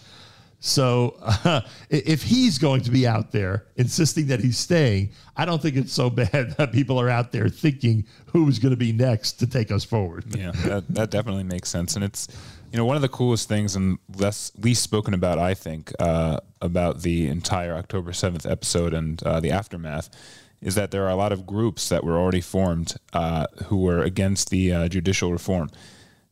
So 0.58 1.16
uh, 1.22 1.60
if 1.90 2.22
he's 2.22 2.58
going 2.58 2.82
to 2.82 2.90
be 2.90 3.06
out 3.06 3.32
there 3.32 3.66
insisting 3.76 4.26
that 4.28 4.40
he's 4.40 4.58
staying, 4.58 5.10
I 5.36 5.44
don't 5.44 5.60
think 5.60 5.76
it's 5.76 5.92
so 5.92 6.10
bad 6.22 6.56
that 6.56 6.72
people 6.72 7.00
are 7.00 7.08
out 7.08 7.32
there 7.32 7.48
thinking 7.48 8.04
who's 8.26 8.58
going 8.58 8.70
to 8.70 8.76
be 8.76 8.92
next 8.92 9.34
to 9.34 9.46
take 9.46 9.70
us 9.70 9.84
forward. 9.84 10.24
Yeah, 10.36 10.52
that, 10.64 10.84
that 10.90 11.10
definitely 11.10 11.44
makes 11.44 11.68
sense, 11.68 11.94
and 11.94 12.04
it's 12.04 12.28
you 12.72 12.78
know 12.78 12.84
one 12.84 12.96
of 12.96 13.02
the 13.02 13.08
coolest 13.08 13.48
things 13.48 13.76
and 13.76 13.98
less 14.16 14.52
least 14.58 14.82
spoken 14.82 15.14
about, 15.14 15.38
I 15.38 15.54
think, 15.54 15.92
uh, 15.98 16.40
about 16.60 17.02
the 17.02 17.28
entire 17.28 17.74
October 17.74 18.12
seventh 18.12 18.46
episode 18.46 18.92
and 18.94 19.22
uh, 19.22 19.40
the 19.40 19.50
aftermath 19.50 20.10
is 20.62 20.74
that 20.74 20.90
there 20.90 21.04
are 21.04 21.10
a 21.10 21.16
lot 21.16 21.32
of 21.32 21.46
groups 21.46 21.88
that 21.90 22.02
were 22.02 22.18
already 22.18 22.40
formed 22.40 22.96
uh, 23.12 23.46
who 23.66 23.78
were 23.78 24.02
against 24.02 24.50
the 24.50 24.72
uh, 24.72 24.88
judicial 24.88 25.32
reform, 25.32 25.70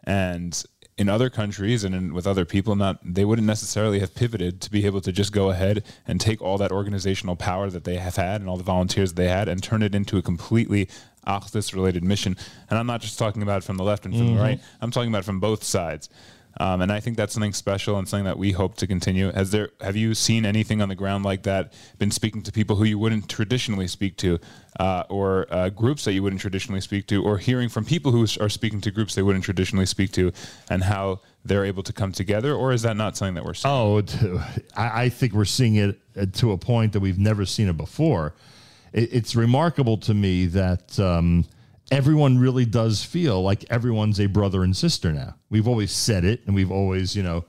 and 0.04 0.64
in 0.96 1.08
other 1.08 1.28
countries 1.28 1.82
and 1.82 1.94
in, 1.94 2.14
with 2.14 2.26
other 2.26 2.44
people, 2.44 2.76
not 2.76 2.98
they 3.02 3.24
wouldn't 3.24 3.46
necessarily 3.46 3.98
have 3.98 4.14
pivoted 4.14 4.60
to 4.60 4.70
be 4.70 4.86
able 4.86 5.00
to 5.00 5.12
just 5.12 5.32
go 5.32 5.50
ahead 5.50 5.82
and 6.06 6.20
take 6.20 6.40
all 6.40 6.56
that 6.58 6.70
organizational 6.70 7.36
power 7.36 7.68
that 7.68 7.84
they 7.84 7.96
have 7.96 8.16
had 8.16 8.40
and 8.40 8.48
all 8.48 8.56
the 8.56 8.62
volunteers 8.62 9.14
they 9.14 9.28
had 9.28 9.48
and 9.48 9.62
turn 9.62 9.82
it 9.82 9.94
into 9.94 10.16
a 10.16 10.22
completely 10.22 10.88
Achdus 11.26 11.74
related 11.74 12.04
mission. 12.04 12.36
And 12.70 12.78
I'm 12.78 12.86
not 12.86 13.00
just 13.00 13.18
talking 13.18 13.42
about 13.42 13.58
it 13.58 13.64
from 13.64 13.76
the 13.76 13.84
left 13.84 14.04
and 14.04 14.14
from 14.14 14.26
mm-hmm. 14.26 14.36
the 14.36 14.42
right. 14.42 14.60
I'm 14.80 14.90
talking 14.90 15.08
about 15.08 15.20
it 15.20 15.26
from 15.26 15.40
both 15.40 15.64
sides. 15.64 16.08
Um, 16.60 16.82
and 16.82 16.92
I 16.92 17.00
think 17.00 17.16
that's 17.16 17.32
something 17.32 17.52
special 17.52 17.98
and 17.98 18.08
something 18.08 18.26
that 18.26 18.38
we 18.38 18.52
hope 18.52 18.76
to 18.76 18.86
continue. 18.86 19.32
Has 19.32 19.50
there 19.50 19.70
have 19.80 19.96
you 19.96 20.14
seen 20.14 20.46
anything 20.46 20.80
on 20.80 20.88
the 20.88 20.94
ground 20.94 21.24
like 21.24 21.42
that? 21.44 21.72
Been 21.98 22.10
speaking 22.10 22.42
to 22.42 22.52
people 22.52 22.76
who 22.76 22.84
you 22.84 22.98
wouldn't 22.98 23.28
traditionally 23.28 23.88
speak 23.88 24.16
to, 24.18 24.38
uh, 24.78 25.02
or 25.08 25.46
uh, 25.50 25.70
groups 25.70 26.04
that 26.04 26.12
you 26.12 26.22
wouldn't 26.22 26.40
traditionally 26.40 26.80
speak 26.80 27.06
to, 27.08 27.24
or 27.24 27.38
hearing 27.38 27.68
from 27.68 27.84
people 27.84 28.12
who 28.12 28.22
are 28.40 28.48
speaking 28.48 28.80
to 28.82 28.90
groups 28.90 29.14
they 29.14 29.22
wouldn't 29.22 29.44
traditionally 29.44 29.86
speak 29.86 30.12
to, 30.12 30.32
and 30.70 30.84
how 30.84 31.20
they're 31.44 31.64
able 31.64 31.82
to 31.82 31.92
come 31.92 32.12
together, 32.12 32.54
or 32.54 32.72
is 32.72 32.82
that 32.82 32.96
not 32.96 33.16
something 33.16 33.34
that 33.34 33.44
we're 33.44 33.54
seeing? 33.54 33.74
Oh, 33.74 34.02
I 34.76 35.08
think 35.08 35.32
we're 35.32 35.44
seeing 35.44 35.74
it 35.76 35.98
uh, 36.16 36.26
to 36.34 36.52
a 36.52 36.58
point 36.58 36.92
that 36.92 37.00
we've 37.00 37.18
never 37.18 37.44
seen 37.44 37.68
it 37.68 37.76
before. 37.76 38.34
It's 38.94 39.36
remarkable 39.36 39.98
to 39.98 40.14
me 40.14 40.46
that. 40.46 40.98
Um, 40.98 41.44
everyone 41.90 42.38
really 42.38 42.64
does 42.64 43.04
feel 43.04 43.42
like 43.42 43.64
everyone's 43.70 44.18
a 44.18 44.26
brother 44.26 44.62
and 44.64 44.76
sister 44.76 45.12
now. 45.12 45.34
We've 45.50 45.68
always 45.68 45.92
said 45.92 46.24
it 46.24 46.40
and 46.46 46.54
we've 46.54 46.70
always, 46.70 47.14
you 47.14 47.22
know, 47.22 47.44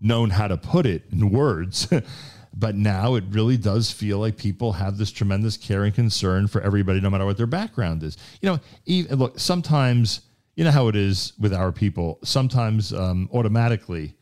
known 0.00 0.30
how 0.30 0.48
to 0.48 0.56
put 0.56 0.86
it 0.86 1.04
in 1.10 1.30
words. 1.30 1.88
but 2.54 2.74
now 2.74 3.14
it 3.14 3.24
really 3.30 3.56
does 3.56 3.90
feel 3.90 4.18
like 4.18 4.36
people 4.36 4.72
have 4.72 4.98
this 4.98 5.10
tremendous 5.10 5.56
care 5.56 5.84
and 5.84 5.94
concern 5.94 6.48
for 6.48 6.60
everybody, 6.60 7.00
no 7.00 7.10
matter 7.10 7.24
what 7.24 7.36
their 7.36 7.46
background 7.46 8.02
is. 8.02 8.16
You 8.40 8.50
know, 8.50 8.60
even, 8.86 9.16
look, 9.18 9.38
sometimes, 9.38 10.22
you 10.56 10.64
know 10.64 10.70
how 10.70 10.88
it 10.88 10.96
is 10.96 11.32
with 11.38 11.54
our 11.54 11.72
people, 11.72 12.18
sometimes 12.24 12.92
um, 12.92 13.28
automatically 13.32 14.14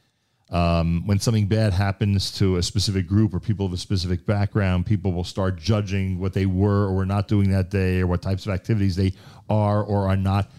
um, 0.51 1.03
when 1.07 1.19
something 1.19 1.47
bad 1.47 1.73
happens 1.73 2.31
to 2.39 2.57
a 2.57 2.63
specific 2.63 3.09
group 3.09 3.35
or 3.35 3.41
people 3.41 3.67
of 3.67 3.73
a 3.73 3.77
specific 3.77 4.25
background, 4.27 4.87
people 4.87 5.13
will 5.13 5.25
start 5.25 5.57
judging 5.57 6.21
what 6.21 6.33
they 6.33 6.47
were 6.47 6.85
or 6.85 6.95
were 6.95 7.07
not 7.07 7.27
doing 7.27 7.51
that 7.51 7.69
day 7.69 8.01
or 8.01 8.07
what 8.07 8.23
types 8.23 8.47
of 8.47 8.53
activities 8.53 8.95
they 8.95 9.13
are 9.51 9.83
or 9.83 10.09
are 10.09 10.17
not 10.17 10.51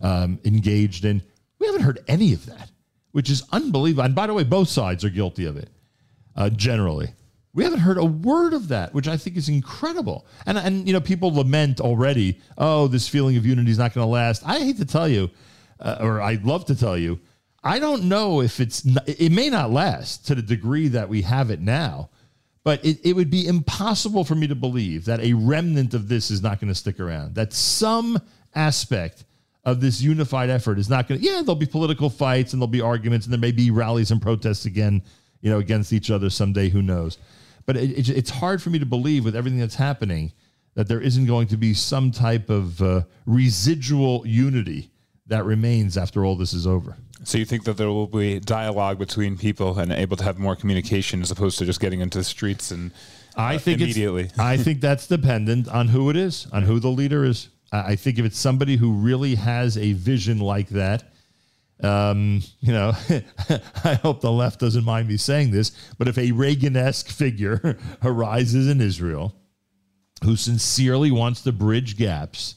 um, 0.00 0.38
engaged 0.44 1.04
in. 1.04 1.22
We 1.58 1.66
haven't 1.66 1.82
heard 1.82 2.02
any 2.08 2.32
of 2.32 2.46
that, 2.46 2.70
which 3.12 3.28
is 3.28 3.42
unbelievable. 3.52 4.04
And 4.04 4.14
by 4.14 4.26
the 4.26 4.34
way, 4.34 4.44
both 4.44 4.68
sides 4.68 5.04
are 5.04 5.10
guilty 5.10 5.44
of 5.44 5.58
it 5.58 5.68
uh, 6.36 6.48
generally. 6.48 7.12
We 7.52 7.64
haven't 7.64 7.80
heard 7.80 7.98
a 7.98 8.04
word 8.04 8.54
of 8.54 8.68
that, 8.68 8.94
which 8.94 9.06
I 9.06 9.16
think 9.16 9.36
is 9.36 9.48
incredible. 9.48 10.26
And, 10.46 10.58
and 10.58 10.86
you 10.86 10.92
know, 10.92 11.00
people 11.00 11.32
lament 11.32 11.80
already, 11.80 12.40
oh, 12.58 12.88
this 12.88 13.08
feeling 13.08 13.36
of 13.36 13.46
unity 13.46 13.70
is 13.70 13.78
not 13.78 13.94
going 13.94 14.04
to 14.04 14.10
last. 14.10 14.42
I 14.44 14.58
hate 14.58 14.78
to 14.78 14.84
tell 14.84 15.06
you, 15.06 15.30
uh, 15.78 15.98
or 16.00 16.20
I'd 16.20 16.44
love 16.44 16.64
to 16.66 16.74
tell 16.74 16.98
you, 16.98 17.20
I 17.64 17.78
don't 17.78 18.04
know 18.04 18.42
if 18.42 18.60
it's, 18.60 18.84
it 19.06 19.32
may 19.32 19.48
not 19.48 19.70
last 19.70 20.26
to 20.26 20.34
the 20.34 20.42
degree 20.42 20.88
that 20.88 21.08
we 21.08 21.22
have 21.22 21.50
it 21.50 21.60
now, 21.60 22.10
but 22.62 22.84
it, 22.84 22.98
it 23.02 23.14
would 23.14 23.30
be 23.30 23.46
impossible 23.46 24.22
for 24.24 24.34
me 24.34 24.46
to 24.46 24.54
believe 24.54 25.06
that 25.06 25.20
a 25.20 25.32
remnant 25.32 25.94
of 25.94 26.08
this 26.08 26.30
is 26.30 26.42
not 26.42 26.60
going 26.60 26.68
to 26.68 26.74
stick 26.74 27.00
around, 27.00 27.34
that 27.36 27.54
some 27.54 28.20
aspect 28.54 29.24
of 29.64 29.80
this 29.80 30.02
unified 30.02 30.50
effort 30.50 30.78
is 30.78 30.90
not 30.90 31.08
going 31.08 31.18
to, 31.18 31.26
yeah, 31.26 31.40
there'll 31.40 31.54
be 31.54 31.64
political 31.64 32.10
fights 32.10 32.52
and 32.52 32.60
there'll 32.60 32.68
be 32.68 32.82
arguments 32.82 33.24
and 33.24 33.32
there 33.32 33.40
may 33.40 33.50
be 33.50 33.70
rallies 33.70 34.10
and 34.10 34.20
protests 34.20 34.66
again, 34.66 35.02
you 35.40 35.50
know, 35.50 35.58
against 35.58 35.90
each 35.92 36.10
other 36.10 36.28
someday, 36.28 36.68
who 36.68 36.82
knows. 36.82 37.16
But 37.64 37.78
it, 37.78 37.98
it, 37.98 38.08
it's 38.10 38.30
hard 38.30 38.62
for 38.62 38.68
me 38.68 38.78
to 38.78 38.86
believe 38.86 39.24
with 39.24 39.34
everything 39.34 39.58
that's 39.58 39.74
happening 39.74 40.32
that 40.74 40.86
there 40.86 41.00
isn't 41.00 41.24
going 41.24 41.48
to 41.48 41.56
be 41.56 41.72
some 41.72 42.10
type 42.10 42.50
of 42.50 42.82
uh, 42.82 43.02
residual 43.24 44.26
unity 44.26 44.90
that 45.26 45.44
remains 45.44 45.96
after 45.96 46.24
all 46.24 46.36
this 46.36 46.52
is 46.52 46.66
over. 46.66 46.96
So 47.24 47.38
you 47.38 47.44
think 47.44 47.64
that 47.64 47.76
there 47.76 47.88
will 47.88 48.06
be 48.06 48.40
dialogue 48.40 48.98
between 48.98 49.36
people 49.36 49.78
and 49.78 49.92
able 49.92 50.16
to 50.16 50.24
have 50.24 50.38
more 50.38 50.56
communication 50.56 51.22
as 51.22 51.30
opposed 51.30 51.58
to 51.58 51.64
just 51.64 51.80
getting 51.80 52.00
into 52.00 52.18
the 52.18 52.24
streets 52.24 52.70
and 52.70 52.90
I 53.36 53.56
uh, 53.56 53.58
think 53.58 53.80
immediately. 53.80 54.30
I 54.38 54.56
think 54.56 54.80
that's 54.80 55.06
dependent 55.06 55.68
on 55.68 55.88
who 55.88 56.10
it 56.10 56.16
is, 56.16 56.46
on 56.52 56.62
who 56.62 56.78
the 56.78 56.88
leader 56.88 57.24
is. 57.24 57.48
I 57.72 57.92
I 57.92 57.96
think 57.96 58.18
if 58.18 58.24
it's 58.24 58.38
somebody 58.38 58.76
who 58.76 58.92
really 58.92 59.34
has 59.34 59.76
a 59.76 59.92
vision 59.94 60.38
like 60.38 60.68
that, 60.70 61.04
um, 61.82 62.42
you 62.60 62.72
know, 62.72 62.92
I 63.84 63.94
hope 63.94 64.20
the 64.20 64.30
left 64.30 64.60
doesn't 64.60 64.84
mind 64.84 65.08
me 65.08 65.16
saying 65.16 65.50
this, 65.50 65.72
but 65.98 66.08
if 66.08 66.16
a 66.16 66.32
Reagan-esque 66.32 67.08
figure 67.08 67.78
arises 68.02 68.68
in 68.68 68.80
Israel 68.80 69.34
who 70.22 70.36
sincerely 70.36 71.10
wants 71.10 71.42
to 71.42 71.52
bridge 71.52 71.96
gaps 71.96 72.54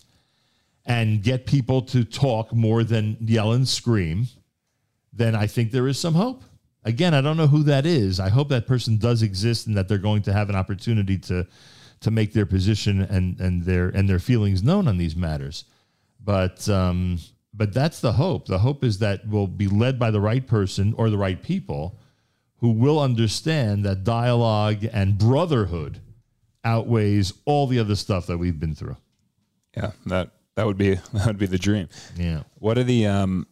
and 0.85 1.21
get 1.21 1.45
people 1.45 1.81
to 1.81 2.05
talk 2.05 2.53
more 2.53 2.83
than 2.83 3.17
yell 3.19 3.51
and 3.51 3.67
scream, 3.67 4.27
then 5.17 5.35
I 5.35 5.47
think 5.47 5.71
there 5.71 5.87
is 5.87 5.99
some 5.99 6.13
hope. 6.13 6.43
Again, 6.83 7.13
I 7.13 7.21
don't 7.21 7.37
know 7.37 7.47
who 7.47 7.63
that 7.63 7.85
is. 7.85 8.19
I 8.19 8.29
hope 8.29 8.49
that 8.49 8.67
person 8.67 8.97
does 8.97 9.21
exist 9.21 9.67
and 9.67 9.75
that 9.75 9.87
they're 9.87 9.97
going 9.97 10.21
to 10.23 10.33
have 10.33 10.49
an 10.49 10.55
opportunity 10.55 11.17
to 11.19 11.45
to 11.99 12.11
make 12.11 12.33
their 12.33 12.45
position 12.45 13.01
and 13.01 13.39
and 13.39 13.63
their 13.63 13.89
and 13.89 14.07
their 14.07 14.19
feelings 14.19 14.63
known 14.63 14.87
on 14.87 14.97
these 14.97 15.15
matters. 15.15 15.65
But 16.23 16.69
um, 16.69 17.19
but 17.53 17.73
that's 17.73 17.99
the 17.99 18.13
hope. 18.13 18.45
The 18.47 18.59
hope 18.59 18.83
is 18.83 18.99
that 18.99 19.27
we'll 19.27 19.47
be 19.47 19.67
led 19.67 19.99
by 19.99 20.11
the 20.11 20.21
right 20.21 20.45
person 20.45 20.93
or 20.97 21.09
the 21.09 21.17
right 21.17 21.41
people 21.41 21.99
who 22.59 22.71
will 22.71 22.99
understand 22.99 23.83
that 23.85 24.03
dialogue 24.03 24.85
and 24.91 25.17
brotherhood 25.17 25.99
outweighs 26.63 27.33
all 27.45 27.67
the 27.67 27.79
other 27.79 27.95
stuff 27.95 28.27
that 28.27 28.37
we've 28.37 28.59
been 28.59 28.75
through. 28.75 28.97
Yeah, 29.75 29.91
that 30.07 30.31
that 30.55 30.65
would 30.65 30.77
be 30.77 30.95
that 31.13 31.27
would 31.27 31.37
be 31.37 31.45
the 31.47 31.57
dream. 31.57 31.89
Yeah. 32.15 32.43
What 32.59 32.77
are 32.77 32.83
the 32.83 33.07
um, 33.07 33.47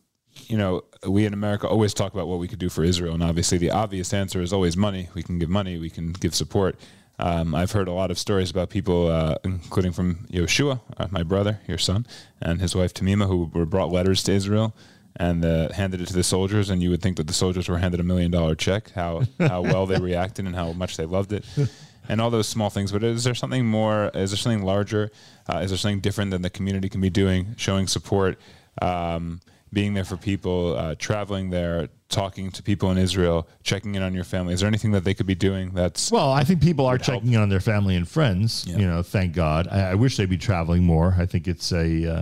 you 0.47 0.57
know, 0.57 0.83
we 1.07 1.25
in 1.25 1.33
America 1.33 1.67
always 1.67 1.93
talk 1.93 2.13
about 2.13 2.27
what 2.27 2.39
we 2.39 2.47
could 2.47 2.59
do 2.59 2.69
for 2.69 2.83
Israel, 2.83 3.13
and 3.13 3.23
obviously 3.23 3.57
the 3.57 3.71
obvious 3.71 4.13
answer 4.13 4.41
is 4.41 4.53
always 4.53 4.75
money. 4.77 5.09
We 5.13 5.23
can 5.23 5.39
give 5.39 5.49
money, 5.49 5.77
we 5.77 5.89
can 5.89 6.13
give 6.13 6.35
support. 6.35 6.77
Um, 7.17 7.55
I've 7.55 7.71
heard 7.71 7.87
a 7.87 7.93
lot 7.93 8.11
of 8.11 8.19
stories 8.19 8.51
about 8.51 8.69
people, 8.69 9.07
uh, 9.07 9.35
including 9.43 9.93
from 9.93 10.27
Yoshua, 10.29 10.81
uh, 10.97 11.07
my 11.11 11.23
brother, 11.23 11.59
your 11.67 11.77
son, 11.77 12.05
and 12.41 12.59
his 12.59 12.75
wife 12.75 12.93
Tamima, 12.93 13.27
who 13.27 13.49
were 13.53 13.65
brought 13.65 13.91
letters 13.91 14.21
to 14.23 14.33
Israel 14.33 14.75
and 15.17 15.45
uh, 15.45 15.71
handed 15.71 16.01
it 16.01 16.07
to 16.07 16.13
the 16.13 16.23
soldiers, 16.23 16.69
and 16.69 16.83
you 16.83 16.89
would 16.89 17.01
think 17.01 17.15
that 17.17 17.27
the 17.27 17.33
soldiers 17.33 17.69
were 17.69 17.77
handed 17.77 18.01
a 18.01 18.03
million 18.03 18.31
dollar 18.31 18.53
check. 18.53 18.91
How 18.91 19.23
how 19.39 19.61
well 19.61 19.85
they 19.85 19.97
reacted 19.97 20.45
and 20.45 20.55
how 20.55 20.73
much 20.73 20.97
they 20.97 21.05
loved 21.05 21.33
it. 21.33 21.45
And 22.07 22.21
all 22.21 22.29
those 22.29 22.47
small 22.47 22.69
things, 22.69 22.91
but 22.91 23.03
is 23.03 23.23
there 23.23 23.33
something 23.33 23.65
more? 23.65 24.11
Is 24.13 24.29
there 24.29 24.37
something 24.37 24.63
larger? 24.63 25.09
Uh, 25.51 25.61
is 25.63 25.71
there 25.71 25.77
something 25.79 26.01
different 26.01 26.29
than 26.29 26.43
the 26.43 26.51
community 26.51 26.87
can 26.87 27.01
be 27.01 27.09
doing, 27.09 27.55
showing 27.57 27.87
support? 27.87 28.39
Um, 28.79 29.41
being 29.75 29.94
there 29.94 30.05
for 30.05 30.17
people, 30.17 30.75
uh, 30.77 30.96
traveling 30.98 31.50
there, 31.51 31.89
talking 32.10 32.50
to 32.50 32.63
people 32.63 32.89
in 32.91 32.98
Israel, 32.98 33.48
checking 33.62 33.94
in 33.96 34.01
on 34.01 34.13
your 34.13 34.24
family. 34.24 34.53
Is 34.53 34.62
there 34.62 34.67
anything 34.67 34.91
that 34.94 35.03
they 35.03 35.13
could 35.13 35.27
be 35.27 35.36
doing 35.36 35.72
that's 35.72 36.12
Well, 36.12 36.32
I 36.32 36.44
think 36.46 36.62
people 36.62 36.86
are 36.86 36.98
help. 36.98 37.03
checking 37.03 37.34
in 37.34 37.41
on 37.41 37.50
their 37.50 37.60
family 37.60 37.96
and 37.98 38.08
friends. 38.08 38.65
Yeah. 38.65 38.77
You 38.77 38.88
know, 38.88 39.03
thank 39.03 39.34
God. 39.34 39.67
I, 39.70 39.91
I 39.91 39.96
wish 39.96 40.15
they'd 40.17 40.29
be 40.29 40.38
traveling 40.38 40.84
more. 40.84 41.13
I 41.20 41.25
think 41.25 41.48
it's 41.48 41.74
a, 41.74 42.20
uh, 42.20 42.22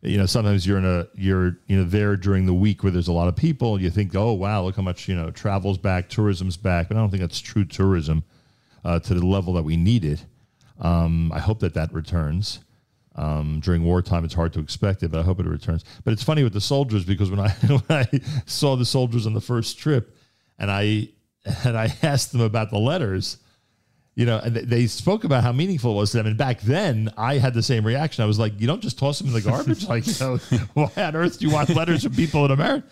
you 0.00 0.16
know, 0.16 0.26
sometimes 0.26 0.64
you're 0.66 0.78
in 0.78 0.84
a 0.84 1.06
you're 1.14 1.58
you 1.66 1.76
know 1.76 1.84
there 1.84 2.16
during 2.16 2.46
the 2.46 2.54
week 2.54 2.82
where 2.82 2.92
there's 2.92 3.08
a 3.08 3.12
lot 3.12 3.28
of 3.28 3.36
people. 3.36 3.80
You 3.80 3.90
think, 3.90 4.14
oh 4.14 4.32
wow, 4.32 4.62
look 4.62 4.76
how 4.76 4.82
much 4.82 5.08
you 5.08 5.14
know 5.16 5.30
travel's 5.30 5.78
back, 5.78 6.08
tourism's 6.08 6.56
back. 6.56 6.88
But 6.88 6.96
I 6.96 7.00
don't 7.00 7.10
think 7.10 7.20
that's 7.20 7.40
true 7.40 7.64
tourism 7.64 8.22
uh, 8.84 9.00
to 9.00 9.14
the 9.14 9.26
level 9.26 9.52
that 9.54 9.62
we 9.64 9.76
need 9.76 10.04
it. 10.04 10.24
Um, 10.80 11.30
I 11.32 11.38
hope 11.40 11.60
that 11.60 11.74
that 11.74 11.92
returns. 11.92 12.60
Um, 13.14 13.60
during 13.60 13.84
wartime, 13.84 14.24
it's 14.24 14.32
hard 14.34 14.52
to 14.54 14.60
expect 14.60 15.02
it, 15.02 15.10
but 15.10 15.20
I 15.20 15.22
hope 15.22 15.38
it 15.38 15.46
returns. 15.46 15.84
But 16.04 16.12
it's 16.14 16.22
funny 16.22 16.44
with 16.44 16.54
the 16.54 16.60
soldiers 16.62 17.04
because 17.04 17.30
when 17.30 17.40
I 17.40 17.48
when 17.66 17.82
I 17.90 18.08
saw 18.46 18.76
the 18.76 18.86
soldiers 18.86 19.26
on 19.26 19.34
the 19.34 19.40
first 19.40 19.78
trip, 19.78 20.16
and 20.58 20.70
I 20.70 21.08
and 21.64 21.76
I 21.76 21.94
asked 22.02 22.32
them 22.32 22.40
about 22.40 22.70
the 22.70 22.78
letters, 22.78 23.36
you 24.14 24.24
know, 24.24 24.38
and 24.38 24.56
they- 24.56 24.64
they 24.64 24.86
spoke 24.86 25.24
about 25.24 25.42
how 25.42 25.52
meaningful 25.52 25.92
it 25.92 25.96
was 25.96 26.10
to 26.12 26.18
them. 26.18 26.26
And 26.26 26.38
back 26.38 26.60
then, 26.62 27.12
I 27.18 27.36
had 27.38 27.52
the 27.52 27.62
same 27.62 27.84
reaction. 27.86 28.22
I 28.24 28.26
was 28.26 28.38
like, 28.38 28.58
you 28.60 28.66
don't 28.66 28.80
just 28.82 28.98
toss 28.98 29.18
them 29.18 29.28
in 29.28 29.34
the 29.34 29.40
garbage. 29.50 29.86
like, 29.88 30.06
you 30.06 30.14
know, 30.20 30.38
why 30.74 30.90
on 30.96 31.14
earth 31.16 31.38
do 31.38 31.46
you 31.46 31.52
want 31.52 31.68
letters 31.70 32.04
from 32.04 32.14
people 32.14 32.44
in 32.46 32.50
America? 32.50 32.86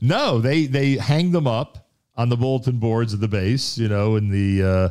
No, 0.00 0.38
they 0.40 0.66
they 0.66 0.92
hang 0.96 1.32
them 1.32 1.46
up 1.46 1.86
on 2.16 2.30
the 2.30 2.36
bulletin 2.36 2.78
boards 2.78 3.12
of 3.12 3.20
the 3.20 3.28
base, 3.28 3.76
you 3.76 3.88
know, 3.88 4.16
in 4.16 4.30
the 4.30 4.62
uh, 4.66 4.88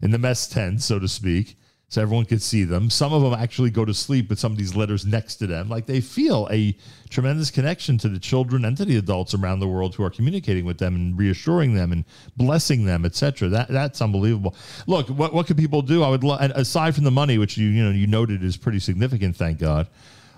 in 0.00 0.12
the 0.12 0.18
mess 0.18 0.46
tent, 0.46 0.80
so 0.80 1.00
to 1.00 1.08
speak, 1.08 1.56
so 1.90 2.02
everyone 2.02 2.26
could 2.26 2.42
see 2.42 2.64
them. 2.64 2.90
Some 2.90 3.14
of 3.14 3.22
them 3.22 3.32
actually 3.32 3.70
go 3.70 3.84
to 3.84 3.94
sleep 3.94 4.28
with 4.28 4.38
some 4.38 4.52
of 4.52 4.58
these 4.58 4.76
letters 4.76 5.06
next 5.06 5.36
to 5.36 5.46
them, 5.46 5.70
like 5.70 5.86
they 5.86 6.02
feel 6.02 6.46
a 6.50 6.76
tremendous 7.08 7.50
connection 7.50 7.96
to 7.98 8.10
the 8.10 8.18
children 8.18 8.66
and 8.66 8.76
to 8.76 8.84
the 8.84 8.98
adults 8.98 9.32
around 9.32 9.60
the 9.60 9.68
world 9.68 9.94
who 9.94 10.04
are 10.04 10.10
communicating 10.10 10.66
with 10.66 10.78
them 10.78 10.94
and 10.94 11.18
reassuring 11.18 11.74
them 11.74 11.92
and 11.92 12.04
blessing 12.36 12.84
them, 12.84 13.06
etc. 13.06 13.48
That 13.48 13.68
that's 13.68 14.02
unbelievable. 14.02 14.54
Look, 14.86 15.08
what 15.08 15.32
what 15.32 15.46
could 15.46 15.56
people 15.56 15.80
do? 15.80 16.02
I 16.02 16.10
would 16.10 16.24
lo- 16.24 16.36
aside 16.40 16.94
from 16.94 17.04
the 17.04 17.10
money, 17.10 17.38
which 17.38 17.56
you 17.56 17.68
you 17.68 17.84
know 17.84 17.90
you 17.90 18.06
noted 18.06 18.44
is 18.44 18.56
pretty 18.56 18.80
significant, 18.80 19.36
thank 19.36 19.58
God. 19.58 19.88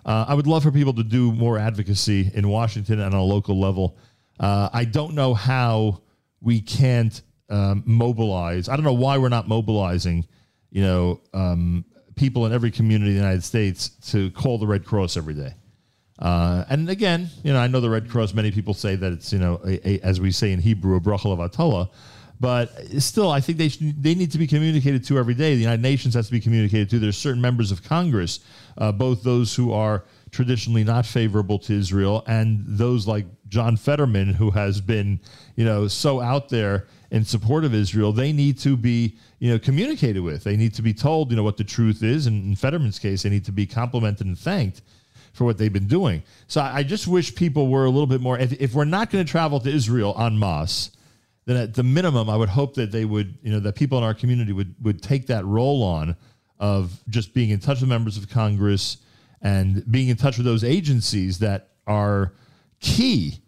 Uh, 0.05 0.25
I 0.29 0.35
would 0.35 0.47
love 0.47 0.63
for 0.63 0.71
people 0.71 0.95
to 0.95 1.03
do 1.03 1.33
more 1.33 1.59
advocacy 1.59 2.31
in 2.33 2.49
Washington 2.49 3.01
and 3.01 3.15
on 3.15 3.21
a 3.21 3.25
local 3.25 3.59
level. 3.59 3.99
Uh, 4.39 4.71
I 4.73 4.85
don't 4.85 5.15
know 5.15 5.35
how 5.35 6.01
we 6.41 6.61
can't 6.61 7.21
um, 7.51 7.83
mobilize. 7.85 8.69
I 8.69 8.77
don't 8.77 8.85
know 8.85 8.95
why 8.95 9.19
we're 9.19 9.29
not 9.29 9.49
mobilizing, 9.49 10.27
you 10.71 10.83
know, 10.83 11.21
um, 11.35 11.85
people 12.17 12.47
in 12.47 12.53
every 12.53 12.71
community 12.71 13.13
in 13.13 13.17
the 13.17 13.23
United 13.23 13.45
States 13.45 13.91
to 14.11 14.31
call 14.33 14.59
the 14.59 14.67
Red 14.67 14.85
Cross 14.85 15.17
every 15.17 15.35
day. 15.35 15.55
Uh, 16.19 16.65
and 16.69 16.89
again, 16.91 17.31
you 17.43 17.53
know, 17.53 17.59
I 17.59 17.67
know 17.67 17.81
the 17.81 17.89
Red 17.89 18.11
Cross. 18.11 18.35
Many 18.35 18.51
people 18.51 18.75
say 18.75 18.95
that 18.95 19.13
it's, 19.13 19.33
you 19.33 19.39
know, 19.39 19.61
a, 19.65 19.89
a, 19.89 20.01
as 20.01 20.21
we 20.21 20.31
say 20.31 20.53
in 20.53 20.61
Hebrew, 20.61 20.97
a 20.97 21.01
bracha 21.01 21.35
levatala. 21.35 21.89
But 22.39 22.71
still, 22.99 23.31
I 23.31 23.41
think 23.41 23.59
they 23.59 23.69
should, 23.69 24.03
they 24.03 24.15
need 24.15 24.31
to 24.33 24.39
be 24.39 24.47
communicated 24.47 25.05
to 25.07 25.19
every 25.19 25.35
day. 25.35 25.55
The 25.55 25.61
United 25.61 25.83
Nations 25.83 26.15
has 26.15 26.27
to 26.27 26.33
be 26.33 26.41
communicated 26.41 26.89
to. 26.91 26.99
There's 26.99 27.19
certain 27.19 27.41
members 27.41 27.71
of 27.71 27.83
Congress, 27.83 28.41
uh, 28.79 28.93
both 28.93 29.23
those 29.23 29.55
who 29.55 29.73
are 29.73 30.05
traditionally 30.31 30.85
not 30.85 31.05
favorable 31.05 31.59
to 31.59 31.75
Israel 31.75 32.23
and 32.27 32.65
those 32.67 33.07
like 33.07 33.27
John 33.51 33.77
Fetterman, 33.77 34.35
who 34.35 34.53
has 34.53 34.81
been, 34.81 35.21
you 35.57 35.65
know, 35.65 35.89
so 35.89 36.21
out 36.21 36.49
there 36.49 36.87
in 37.11 37.25
support 37.25 37.65
of 37.65 37.75
Israel. 37.75 38.13
They 38.13 38.33
need 38.33 38.59
to 38.61 38.77
be, 38.77 39.17
you 39.41 39.51
know, 39.51 39.59
communicated 39.59 40.21
with. 40.21 40.45
They 40.45 40.57
need 40.57 40.75
to 40.75 40.83
be 40.83 40.95
told, 40.95 41.31
you 41.31 41.37
know, 41.37 41.43
what 41.43 41.57
the 41.57 41.65
truth 41.65 42.03
is. 42.03 42.27
And 42.27 42.45
in 42.45 42.57
Fetterman's 42.57 42.99
case, 42.99 43.23
they 43.23 43.31
need 43.31 43.45
to 43.45 43.53
be 43.53 43.67
complimented 43.67 44.27
and 44.27 44.39
thanked 44.39 44.83
for 45.33 45.45
what 45.45 45.59
they've 45.59 45.73
been 45.73 45.89
doing. 45.89 46.23
So 46.47 46.61
I 46.61 46.79
I 46.79 46.83
just 46.83 47.07
wish 47.07 47.35
people 47.35 47.69
were 47.69 47.85
a 47.85 47.91
little 47.91 48.07
bit 48.07 48.21
more. 48.21 48.39
If, 48.39 48.53
if 48.61 48.75
we're 48.75 48.85
not 48.85 49.11
going 49.11 49.25
to 49.25 49.31
travel 49.31 49.61
to 49.61 49.71
Israel 49.71 50.15
en 50.19 50.39
masse, 50.39 50.91
then 51.47 51.57
at 51.57 51.75
the 51.75 51.83
minimum, 51.83 52.31
I 52.31 52.37
would 52.37 52.49
hope 52.49 52.75
that 52.75 52.93
they 52.93 53.05
would, 53.05 53.39
you 53.43 53.53
know, 53.53 53.61
that 53.61 53.75
people 53.75 53.99
in 53.99 54.05
our 54.05 54.15
community 54.15 54.53
would 54.53 54.75
would 54.81 55.03
take 55.03 55.27
that 55.27 55.45
role 55.45 55.83
on 55.83 56.17
of 56.59 57.03
just 57.09 57.35
being 57.35 57.51
in 57.51 57.59
touch 57.59 57.81
with 57.81 57.89
members 57.89 58.17
of 58.17 58.29
Congress 58.29 58.99
and 59.43 59.91
being 59.91 60.09
in 60.09 60.17
touch 60.17 60.37
with 60.37 60.45
those 60.47 60.63
agencies 60.63 61.39
that 61.39 61.71
are 61.87 62.35
key, 62.81 63.41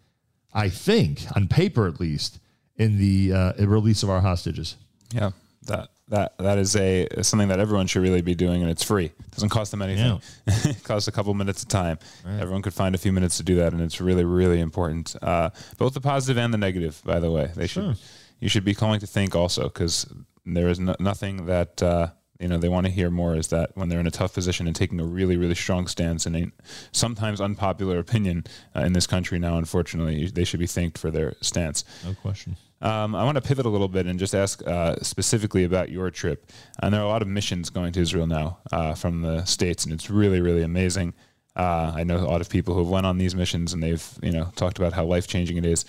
I 0.53 0.69
think, 0.69 1.21
on 1.35 1.47
paper 1.47 1.87
at 1.87 1.99
least, 1.99 2.39
in 2.75 2.97
the 2.97 3.33
uh, 3.33 3.53
release 3.65 4.03
of 4.03 4.09
our 4.09 4.21
hostages. 4.21 4.77
Yeah, 5.11 5.31
that 5.63 5.89
that 6.09 6.37
that 6.37 6.57
is 6.57 6.75
a 6.75 7.07
something 7.21 7.47
that 7.47 7.59
everyone 7.59 7.87
should 7.87 8.01
really 8.01 8.21
be 8.21 8.35
doing, 8.35 8.61
and 8.61 8.69
it's 8.69 8.83
free. 8.83 9.05
It 9.05 9.31
doesn't 9.31 9.49
cost 9.49 9.71
them 9.71 9.81
anything. 9.81 10.21
it 10.47 10.83
costs 10.83 11.07
a 11.07 11.11
couple 11.11 11.33
minutes 11.33 11.63
of 11.63 11.69
time. 11.69 11.99
Everyone 12.39 12.61
could 12.61 12.73
find 12.73 12.95
a 12.95 12.97
few 12.97 13.11
minutes 13.11 13.37
to 13.37 13.43
do 13.43 13.55
that, 13.55 13.73
and 13.73 13.81
it's 13.81 14.01
really 14.01 14.23
really 14.23 14.59
important. 14.59 15.15
Uh, 15.21 15.49
both 15.77 15.93
the 15.93 16.01
positive 16.01 16.37
and 16.37 16.53
the 16.53 16.57
negative, 16.57 17.01
by 17.05 17.19
the 17.19 17.31
way. 17.31 17.51
They 17.55 17.67
should 17.67 17.97
you 18.39 18.49
should 18.49 18.65
be 18.65 18.73
calling 18.73 18.99
to 18.99 19.07
think 19.07 19.35
also 19.35 19.63
because 19.63 20.05
there 20.45 20.67
is 20.67 20.79
no, 20.79 20.95
nothing 20.99 21.45
that. 21.47 21.81
Uh, 21.81 22.07
you 22.39 22.47
know 22.47 22.57
they 22.57 22.69
want 22.69 22.85
to 22.85 22.91
hear 22.91 23.09
more 23.09 23.35
is 23.35 23.47
that 23.49 23.71
when 23.75 23.89
they're 23.89 23.99
in 23.99 24.07
a 24.07 24.11
tough 24.11 24.33
position 24.33 24.67
and 24.67 24.75
taking 24.75 24.99
a 24.99 25.05
really 25.05 25.37
really 25.37 25.55
strong 25.55 25.87
stance 25.87 26.25
and 26.25 26.35
a 26.35 26.51
sometimes 26.91 27.39
unpopular 27.39 27.99
opinion 27.99 28.43
uh, 28.75 28.81
in 28.81 28.93
this 28.93 29.07
country 29.07 29.39
now 29.39 29.57
unfortunately 29.57 30.27
they 30.27 30.43
should 30.43 30.59
be 30.59 30.67
thanked 30.67 30.97
for 30.97 31.11
their 31.11 31.33
stance 31.41 31.83
No 32.05 32.13
question. 32.15 32.55
um, 32.81 33.15
I 33.15 33.23
want 33.23 33.35
to 33.35 33.41
pivot 33.41 33.65
a 33.65 33.69
little 33.69 33.87
bit 33.87 34.05
and 34.07 34.19
just 34.19 34.35
ask 34.35 34.65
uh, 34.67 34.95
specifically 35.01 35.63
about 35.63 35.89
your 35.89 36.09
trip. 36.11 36.51
And 36.81 36.93
there 36.93 37.01
are 37.01 37.05
a 37.05 37.07
lot 37.07 37.21
of 37.21 37.27
missions 37.29 37.69
going 37.69 37.93
to 37.93 38.01
Israel 38.01 38.27
now 38.27 38.57
uh, 38.71 38.93
from 38.93 39.21
the 39.21 39.45
states, 39.45 39.85
and 39.85 39.93
it's 39.93 40.09
really, 40.09 40.41
really 40.41 40.63
amazing. 40.63 41.13
Uh, 41.55 41.93
I 41.95 42.03
know 42.03 42.17
a 42.17 42.27
lot 42.27 42.41
of 42.41 42.49
people 42.49 42.73
who 42.73 42.81
have 42.81 42.89
went 42.89 43.05
on 43.05 43.17
these 43.19 43.35
missions, 43.35 43.71
and 43.73 43.81
they've 43.81 44.05
you 44.21 44.31
know 44.31 44.51
talked 44.57 44.77
about 44.79 44.91
how 44.91 45.05
life 45.05 45.27
changing 45.27 45.57
it 45.57 45.65
is. 45.65 45.85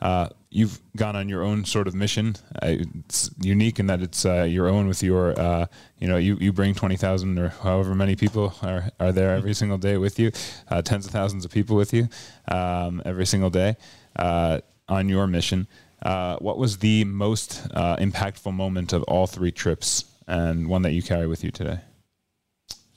Uh, 0.00 0.28
you've 0.50 0.80
gone 0.96 1.14
on 1.14 1.28
your 1.28 1.42
own 1.42 1.64
sort 1.64 1.86
of 1.86 1.94
mission. 1.94 2.36
Uh, 2.62 2.76
it's 3.06 3.30
unique 3.40 3.78
in 3.78 3.86
that 3.86 4.00
it's 4.00 4.24
uh, 4.24 4.42
your 4.42 4.68
own 4.68 4.88
with 4.88 5.02
your, 5.02 5.38
uh, 5.38 5.66
you 5.98 6.08
know, 6.08 6.16
you, 6.16 6.36
you 6.40 6.52
bring 6.52 6.74
20,000 6.74 7.38
or 7.38 7.48
however 7.48 7.94
many 7.94 8.16
people 8.16 8.54
are, 8.62 8.90
are 8.98 9.12
there 9.12 9.34
every 9.34 9.54
single 9.54 9.78
day 9.78 9.96
with 9.98 10.18
you, 10.18 10.30
uh, 10.68 10.80
tens 10.80 11.06
of 11.06 11.12
thousands 11.12 11.44
of 11.44 11.50
people 11.50 11.76
with 11.76 11.92
you 11.92 12.08
um, 12.48 13.02
every 13.04 13.26
single 13.26 13.50
day 13.50 13.76
uh, 14.16 14.60
on 14.88 15.08
your 15.08 15.26
mission. 15.26 15.66
Uh, 16.02 16.36
what 16.36 16.58
was 16.58 16.78
the 16.78 17.04
most 17.04 17.66
uh, 17.74 17.96
impactful 17.96 18.52
moment 18.54 18.92
of 18.92 19.02
all 19.04 19.26
three 19.26 19.50
trips 19.50 20.04
and 20.26 20.68
one 20.68 20.82
that 20.82 20.92
you 20.92 21.02
carry 21.02 21.26
with 21.26 21.44
you 21.44 21.50
today? 21.50 21.80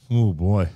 Oh 0.09 0.33
boy. 0.33 0.69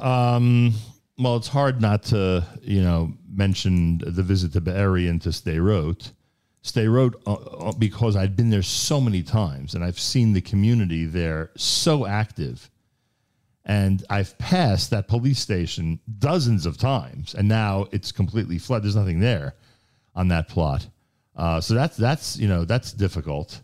Um, 0.00 0.74
Well, 1.16 1.36
it's 1.36 1.48
hard 1.48 1.80
not 1.80 2.02
to, 2.04 2.44
you 2.62 2.82
know, 2.82 3.12
mention 3.28 3.98
the 3.98 4.22
visit 4.22 4.52
to 4.54 4.60
Be'eri 4.60 5.08
and 5.08 5.22
to 5.22 5.28
Sderot. 5.28 6.10
Sderot, 6.62 7.14
uh, 7.26 7.34
uh, 7.34 7.72
because 7.72 8.16
I'd 8.16 8.36
been 8.36 8.50
there 8.50 8.62
so 8.62 9.00
many 9.00 9.22
times 9.22 9.74
and 9.74 9.84
I've 9.84 10.00
seen 10.00 10.32
the 10.32 10.40
community 10.40 11.04
there 11.04 11.50
so 11.56 12.06
active. 12.06 12.68
And 13.64 14.04
I've 14.10 14.36
passed 14.38 14.90
that 14.90 15.08
police 15.08 15.38
station 15.38 16.00
dozens 16.18 16.66
of 16.66 16.76
times, 16.76 17.34
and 17.34 17.48
now 17.48 17.86
it's 17.92 18.12
completely 18.12 18.58
flooded. 18.58 18.84
There's 18.84 18.96
nothing 18.96 19.20
there 19.20 19.54
on 20.14 20.28
that 20.28 20.48
plot. 20.48 20.86
Uh, 21.34 21.60
so 21.62 21.72
that's 21.72 21.96
that's 21.96 22.36
you 22.36 22.46
know 22.46 22.66
that's 22.66 22.92
difficult. 22.92 23.62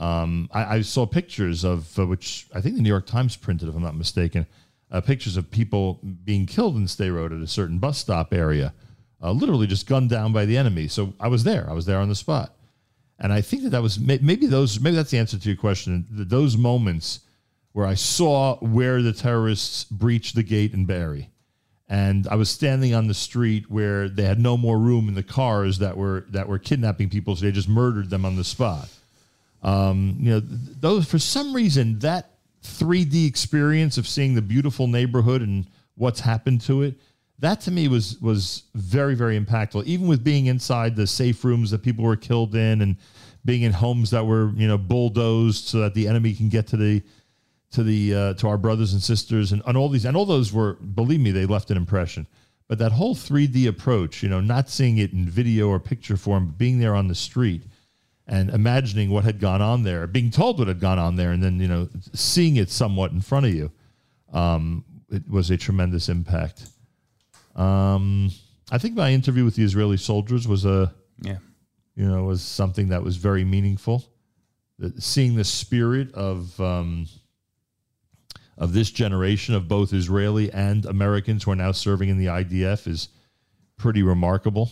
Um, 0.00 0.50
I, 0.52 0.76
I, 0.76 0.80
saw 0.82 1.06
pictures 1.06 1.64
of 1.64 1.96
uh, 1.98 2.06
which 2.06 2.48
I 2.52 2.60
think 2.60 2.74
the 2.74 2.82
New 2.82 2.88
York 2.88 3.06
Times 3.06 3.36
printed, 3.36 3.68
if 3.68 3.74
I'm 3.74 3.82
not 3.82 3.96
mistaken, 3.96 4.46
uh, 4.90 5.00
pictures 5.00 5.36
of 5.36 5.50
people 5.50 6.00
being 6.24 6.46
killed 6.46 6.76
in 6.76 6.84
Sderot 6.86 7.36
at 7.36 7.42
a 7.42 7.46
certain 7.46 7.78
bus 7.78 7.98
stop 7.98 8.32
area, 8.32 8.72
uh, 9.22 9.32
literally 9.32 9.66
just 9.66 9.88
gunned 9.88 10.10
down 10.10 10.32
by 10.32 10.44
the 10.44 10.56
enemy. 10.56 10.88
So 10.88 11.14
I 11.18 11.28
was 11.28 11.44
there. 11.44 11.68
I 11.68 11.72
was 11.72 11.86
there 11.86 11.98
on 11.98 12.08
the 12.08 12.14
spot, 12.14 12.54
and 13.18 13.32
I 13.32 13.40
think 13.40 13.62
that 13.64 13.70
that 13.70 13.82
was 13.82 13.98
maybe 13.98 14.46
those 14.46 14.80
maybe 14.80 14.96
that's 14.96 15.10
the 15.10 15.18
answer 15.18 15.38
to 15.38 15.48
your 15.48 15.56
question. 15.56 16.06
Those 16.10 16.56
moments 16.56 17.20
where 17.72 17.86
I 17.86 17.94
saw 17.94 18.56
where 18.58 19.02
the 19.02 19.12
terrorists 19.12 19.84
breached 19.84 20.34
the 20.34 20.42
gate 20.42 20.72
in 20.72 20.86
Be'eri, 20.86 21.30
and 21.88 22.26
I 22.28 22.36
was 22.36 22.50
standing 22.50 22.94
on 22.94 23.06
the 23.06 23.14
street 23.14 23.70
where 23.70 24.08
they 24.08 24.22
had 24.22 24.38
no 24.38 24.56
more 24.56 24.78
room 24.78 25.08
in 25.08 25.14
the 25.14 25.22
cars 25.22 25.78
that 25.78 25.96
were 25.96 26.26
that 26.30 26.48
were 26.48 26.58
kidnapping 26.58 27.10
people, 27.10 27.34
so 27.34 27.44
they 27.44 27.52
just 27.52 27.68
murdered 27.68 28.10
them 28.10 28.24
on 28.24 28.36
the 28.36 28.44
spot. 28.44 28.88
Um, 29.62 30.16
you 30.20 30.30
know, 30.30 30.40
those 30.40 31.08
for 31.08 31.18
some 31.18 31.52
reason 31.52 31.98
that 32.00 32.35
3D 32.66 33.26
experience 33.26 33.98
of 33.98 34.06
seeing 34.06 34.34
the 34.34 34.42
beautiful 34.42 34.86
neighborhood 34.86 35.42
and 35.42 35.66
what's 35.94 36.20
happened 36.20 36.60
to 36.62 36.82
it. 36.82 36.94
That 37.38 37.60
to 37.62 37.70
me 37.70 37.88
was 37.88 38.18
was 38.20 38.64
very 38.74 39.14
very 39.14 39.38
impactful. 39.38 39.84
Even 39.84 40.06
with 40.06 40.24
being 40.24 40.46
inside 40.46 40.96
the 40.96 41.06
safe 41.06 41.44
rooms 41.44 41.70
that 41.70 41.82
people 41.82 42.04
were 42.04 42.16
killed 42.16 42.54
in, 42.54 42.80
and 42.80 42.96
being 43.44 43.62
in 43.62 43.72
homes 43.72 44.10
that 44.10 44.26
were 44.26 44.52
you 44.56 44.66
know 44.66 44.78
bulldozed 44.78 45.66
so 45.66 45.80
that 45.80 45.94
the 45.94 46.08
enemy 46.08 46.34
can 46.34 46.48
get 46.48 46.66
to 46.68 46.76
the 46.76 47.02
to 47.72 47.82
the 47.82 48.14
uh, 48.14 48.34
to 48.34 48.48
our 48.48 48.58
brothers 48.58 48.92
and 48.92 49.02
sisters, 49.02 49.52
and, 49.52 49.62
and 49.66 49.76
all 49.76 49.88
these 49.88 50.04
and 50.04 50.16
all 50.16 50.26
those 50.26 50.52
were 50.52 50.74
believe 50.74 51.20
me 51.20 51.30
they 51.30 51.46
left 51.46 51.70
an 51.70 51.76
impression. 51.76 52.26
But 52.68 52.78
that 52.78 52.90
whole 52.90 53.14
3D 53.14 53.68
approach, 53.68 54.24
you 54.24 54.28
know, 54.28 54.40
not 54.40 54.68
seeing 54.68 54.98
it 54.98 55.12
in 55.12 55.28
video 55.28 55.68
or 55.68 55.78
picture 55.78 56.16
form, 56.16 56.46
but 56.46 56.58
being 56.58 56.80
there 56.80 56.96
on 56.96 57.06
the 57.06 57.14
street 57.14 57.62
and 58.26 58.50
imagining 58.50 59.10
what 59.10 59.24
had 59.24 59.38
gone 59.38 59.62
on 59.62 59.82
there, 59.82 60.06
being 60.06 60.30
told 60.30 60.58
what 60.58 60.68
had 60.68 60.80
gone 60.80 60.98
on 60.98 61.16
there, 61.16 61.32
and 61.32 61.42
then 61.42 61.60
you 61.60 61.68
know 61.68 61.88
seeing 62.12 62.56
it 62.56 62.70
somewhat 62.70 63.12
in 63.12 63.20
front 63.20 63.46
of 63.46 63.54
you, 63.54 63.70
um, 64.32 64.84
it 65.10 65.28
was 65.28 65.50
a 65.50 65.56
tremendous 65.56 66.08
impact. 66.08 66.68
Um, 67.54 68.30
I 68.70 68.78
think 68.78 68.96
my 68.96 69.12
interview 69.12 69.44
with 69.44 69.54
the 69.54 69.62
Israeli 69.62 69.96
soldiers 69.96 70.48
was 70.48 70.64
a 70.64 70.92
yeah, 71.22 71.38
you 71.94 72.06
know, 72.06 72.24
was 72.24 72.42
something 72.42 72.88
that 72.88 73.02
was 73.02 73.16
very 73.16 73.44
meaningful. 73.44 74.04
The, 74.78 75.00
seeing 75.00 75.34
the 75.34 75.44
spirit 75.44 76.12
of 76.14 76.58
um, 76.60 77.06
of 78.58 78.72
this 78.72 78.90
generation 78.90 79.54
of 79.54 79.68
both 79.68 79.92
Israeli 79.92 80.52
and 80.52 80.84
Americans 80.84 81.44
who 81.44 81.52
are 81.52 81.56
now 81.56 81.72
serving 81.72 82.08
in 82.08 82.18
the 82.18 82.26
IDF 82.26 82.86
is 82.86 83.08
pretty 83.76 84.02
remarkable. 84.02 84.70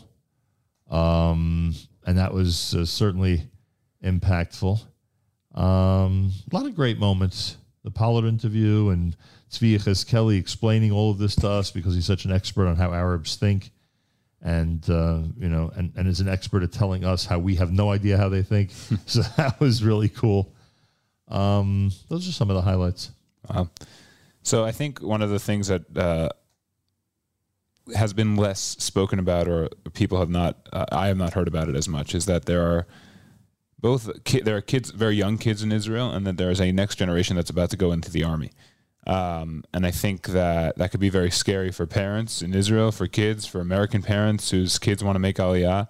Um, 0.91 1.75
and 2.05 2.19
that 2.19 2.33
was 2.33 2.75
uh, 2.75 2.85
certainly 2.85 3.49
impactful. 4.03 4.81
Um, 5.55 6.33
a 6.51 6.55
lot 6.55 6.67
of 6.67 6.75
great 6.75 6.99
moments. 6.99 7.57
The 7.85 7.91
Pollard 7.91 8.27
interview 8.27 8.89
and 8.91 9.17
Tzvi 9.51 10.09
Kelly 10.09 10.37
explaining 10.37 10.91
all 10.91 11.11
of 11.11 11.19
this 11.19 11.37
to 11.37 11.49
us 11.49 11.71
because 11.71 11.95
he's 11.95 12.07
such 12.07 12.25
an 12.25 12.33
expert 12.33 12.67
on 12.67 12.77
how 12.77 12.93
Arabs 12.93 13.37
think, 13.37 13.71
and 14.43 14.89
uh, 14.89 15.21
you 15.39 15.49
know, 15.49 15.71
and, 15.77 15.93
and 15.97 16.09
is 16.09 16.21
an 16.21 16.29
expert 16.29 16.63
at 16.63 16.73
telling 16.73 17.05
us 17.05 17.27
how 17.27 17.39
we 17.39 17.55
have 17.57 17.73
no 17.73 17.91
idea 17.91 18.17
how 18.17 18.29
they 18.29 18.43
think. 18.43 18.71
so 19.07 19.23
that 19.37 19.61
was 19.61 19.85
really 19.85 20.09
cool. 20.09 20.53
Um, 21.29 21.91
those 22.09 22.29
are 22.29 22.33
some 22.33 22.51
of 22.51 22.57
the 22.57 22.63
highlights. 22.63 23.11
Wow. 23.49 23.71
So 24.43 24.65
I 24.65 24.73
think 24.73 25.01
one 25.01 25.23
of 25.23 25.31
the 25.31 25.39
things 25.39 25.69
that 25.69 25.85
uh, 25.97 26.29
has 27.95 28.13
been 28.13 28.37
less 28.37 28.77
spoken 28.79 29.19
about, 29.19 29.49
or 29.49 29.69
people 29.93 30.19
have 30.19 30.31
not, 30.31 30.69
uh, 30.73 30.87
I 30.91 31.09
have 31.09 31.17
not 31.17 31.35
heard 31.35 31.49
about 31.49 31.69
it 31.69 31.77
as 31.77 31.89
much, 31.89 32.15
is 32.15 32.27
that 32.27 32.47
there 32.47 32.63
are 32.63 32.87
both 33.79 34.25
ki- 34.25 34.41
there 34.41 34.57
are 34.57 34.63
kids, 34.63 34.91
very 34.91 35.15
young 35.15 35.37
kids 35.37 35.63
in 35.63 35.71
Israel, 35.71 36.11
and 36.11 36.27
that 36.27 36.39
there 36.39 36.51
is 36.51 36.61
a 36.61 36.73
next 36.73 36.97
generation 36.97 37.37
that's 37.37 37.51
about 37.51 37.71
to 37.71 37.77
go 37.77 37.93
into 37.93 38.11
the 38.11 38.25
army. 38.25 38.51
Um, 39.07 39.65
and 39.75 39.85
I 39.85 39.91
think 39.91 40.29
that 40.29 40.79
that 40.79 40.91
could 40.91 41.01
be 41.01 41.11
very 41.11 41.31
scary 41.31 41.71
for 41.71 41.87
parents 41.87 42.41
in 42.41 42.55
Israel, 42.55 42.91
for 42.91 43.07
kids, 43.07 43.45
for 43.45 43.61
American 43.61 44.01
parents 44.03 44.51
whose 44.51 44.79
kids 44.79 45.05
want 45.05 45.17
to 45.17 45.21
make 45.21 45.37
Aliyah. 45.37 45.89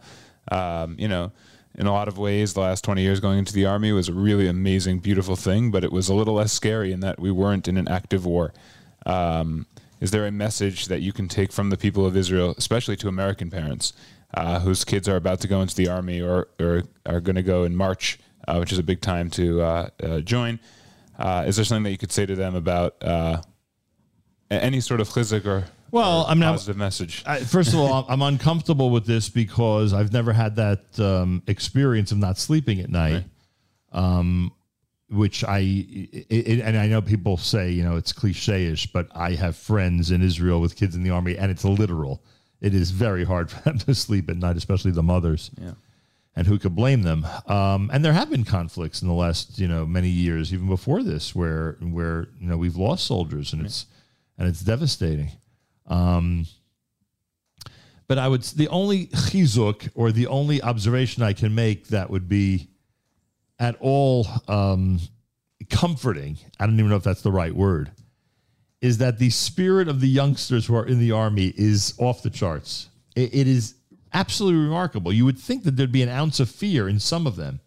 Um, 0.50 0.96
you 0.98 1.06
know, 1.06 1.30
in 1.76 1.86
a 1.86 1.92
lot 1.92 2.08
of 2.08 2.18
ways, 2.18 2.54
the 2.54 2.60
last 2.60 2.84
20 2.84 3.02
years 3.02 3.20
going 3.20 3.38
into 3.38 3.52
the 3.52 3.66
army 3.66 3.92
was 3.92 4.08
a 4.08 4.12
really 4.12 4.48
amazing, 4.48 4.98
beautiful 4.98 5.36
thing, 5.36 5.70
but 5.70 5.84
it 5.84 5.92
was 5.92 6.08
a 6.08 6.14
little 6.14 6.34
less 6.34 6.52
scary 6.52 6.92
in 6.92 7.00
that 7.00 7.20
we 7.20 7.30
weren't 7.30 7.68
in 7.68 7.76
an 7.76 7.88
active 7.88 8.26
war. 8.26 8.52
Um, 9.06 9.66
is 10.04 10.10
there 10.10 10.26
a 10.26 10.30
message 10.30 10.88
that 10.88 11.00
you 11.00 11.14
can 11.14 11.28
take 11.28 11.50
from 11.50 11.70
the 11.70 11.78
people 11.78 12.04
of 12.04 12.14
Israel, 12.14 12.54
especially 12.58 12.94
to 12.94 13.08
American 13.08 13.48
parents 13.48 13.94
uh, 14.34 14.60
whose 14.60 14.84
kids 14.84 15.08
are 15.08 15.16
about 15.16 15.40
to 15.40 15.48
go 15.48 15.62
into 15.62 15.74
the 15.74 15.88
army 15.88 16.20
or, 16.20 16.48
or 16.60 16.82
are 17.06 17.22
going 17.22 17.36
to 17.36 17.42
go 17.42 17.64
in 17.64 17.74
March, 17.74 18.18
uh, 18.46 18.58
which 18.58 18.70
is 18.70 18.78
a 18.78 18.82
big 18.82 19.00
time 19.00 19.30
to 19.30 19.62
uh, 19.62 19.88
uh 20.02 20.20
join? 20.20 20.60
Uh, 21.18 21.44
is 21.46 21.56
there 21.56 21.64
something 21.64 21.84
that 21.84 21.90
you 21.90 21.96
could 21.96 22.12
say 22.12 22.26
to 22.26 22.36
them 22.36 22.54
about 22.54 23.02
uh, 23.02 23.40
any 24.50 24.78
sort 24.78 25.00
of 25.00 25.08
chizuk 25.08 25.46
or 25.46 25.64
well, 25.90 26.26
I 26.28 26.34
mean, 26.34 26.42
positive 26.42 26.76
message. 26.76 27.22
I, 27.24 27.38
first 27.38 27.72
of 27.72 27.78
all, 27.78 28.04
I'm 28.10 28.20
uncomfortable 28.20 28.90
with 28.90 29.06
this 29.06 29.30
because 29.30 29.94
I've 29.94 30.12
never 30.12 30.34
had 30.34 30.56
that 30.56 31.00
um, 31.00 31.42
experience 31.46 32.12
of 32.12 32.18
not 32.18 32.36
sleeping 32.36 32.78
at 32.80 32.90
night. 32.90 33.24
Right. 33.94 34.02
Um, 34.02 34.52
which 35.10 35.44
I 35.44 35.58
it, 35.60 36.60
and 36.60 36.76
I 36.76 36.86
know 36.86 37.02
people 37.02 37.36
say 37.36 37.70
you 37.70 37.82
know 37.82 37.96
it's 37.96 38.12
cliche-ish, 38.12 38.92
but 38.92 39.08
I 39.14 39.32
have 39.32 39.56
friends 39.56 40.10
in 40.10 40.22
Israel 40.22 40.60
with 40.60 40.76
kids 40.76 40.94
in 40.94 41.02
the 41.02 41.10
army, 41.10 41.36
and 41.36 41.50
it's 41.50 41.64
literal. 41.64 42.22
It 42.60 42.74
is 42.74 42.90
very 42.90 43.24
hard 43.24 43.50
for 43.50 43.62
them 43.62 43.78
to 43.80 43.94
sleep 43.94 44.30
at 44.30 44.36
night, 44.36 44.56
especially 44.56 44.92
the 44.92 45.02
mothers. 45.02 45.50
Yeah. 45.60 45.72
And 46.36 46.48
who 46.48 46.58
could 46.58 46.74
blame 46.74 47.02
them? 47.02 47.24
Um, 47.46 47.90
and 47.92 48.04
there 48.04 48.12
have 48.12 48.28
been 48.28 48.42
conflicts 48.42 49.02
in 49.02 49.06
the 49.06 49.14
last, 49.14 49.56
you 49.60 49.68
know, 49.68 49.86
many 49.86 50.08
years, 50.08 50.52
even 50.52 50.66
before 50.66 51.04
this, 51.04 51.32
where 51.32 51.76
where 51.80 52.26
you 52.40 52.48
know 52.48 52.56
we've 52.56 52.76
lost 52.76 53.06
soldiers, 53.06 53.52
and 53.52 53.62
yeah. 53.62 53.66
it's 53.66 53.86
and 54.38 54.48
it's 54.48 54.60
devastating. 54.60 55.30
Um, 55.86 56.46
but 58.06 58.18
I 58.18 58.28
would 58.28 58.42
the 58.42 58.68
only 58.68 59.06
chizuk 59.06 59.90
or 59.94 60.12
the 60.12 60.26
only 60.26 60.60
observation 60.62 61.22
I 61.22 61.32
can 61.32 61.54
make 61.54 61.88
that 61.88 62.10
would 62.10 62.28
be 62.28 62.68
at 63.58 63.76
all 63.80 64.26
um, 64.48 65.00
comforting, 65.70 66.38
I 66.58 66.66
don't 66.66 66.78
even 66.78 66.90
know 66.90 66.96
if 66.96 67.04
that's 67.04 67.22
the 67.22 67.32
right 67.32 67.54
word, 67.54 67.92
is 68.80 68.98
that 68.98 69.18
the 69.18 69.30
spirit 69.30 69.88
of 69.88 70.00
the 70.00 70.08
youngsters 70.08 70.66
who 70.66 70.74
are 70.74 70.86
in 70.86 70.98
the 70.98 71.12
army 71.12 71.52
is 71.56 71.94
off 71.98 72.22
the 72.22 72.30
charts. 72.30 72.88
it, 73.16 73.34
it 73.34 73.48
is 73.48 73.74
absolutely 74.14 74.62
remarkable. 74.62 75.12
You 75.12 75.24
would 75.24 75.38
think 75.38 75.64
that 75.64 75.76
there'd 75.76 75.92
be 75.92 76.02
an 76.02 76.08
ounce 76.08 76.40
of 76.40 76.48
fear 76.48 76.88
in 76.88 77.00
some 77.00 77.26
of 77.26 77.36
them. 77.36 77.60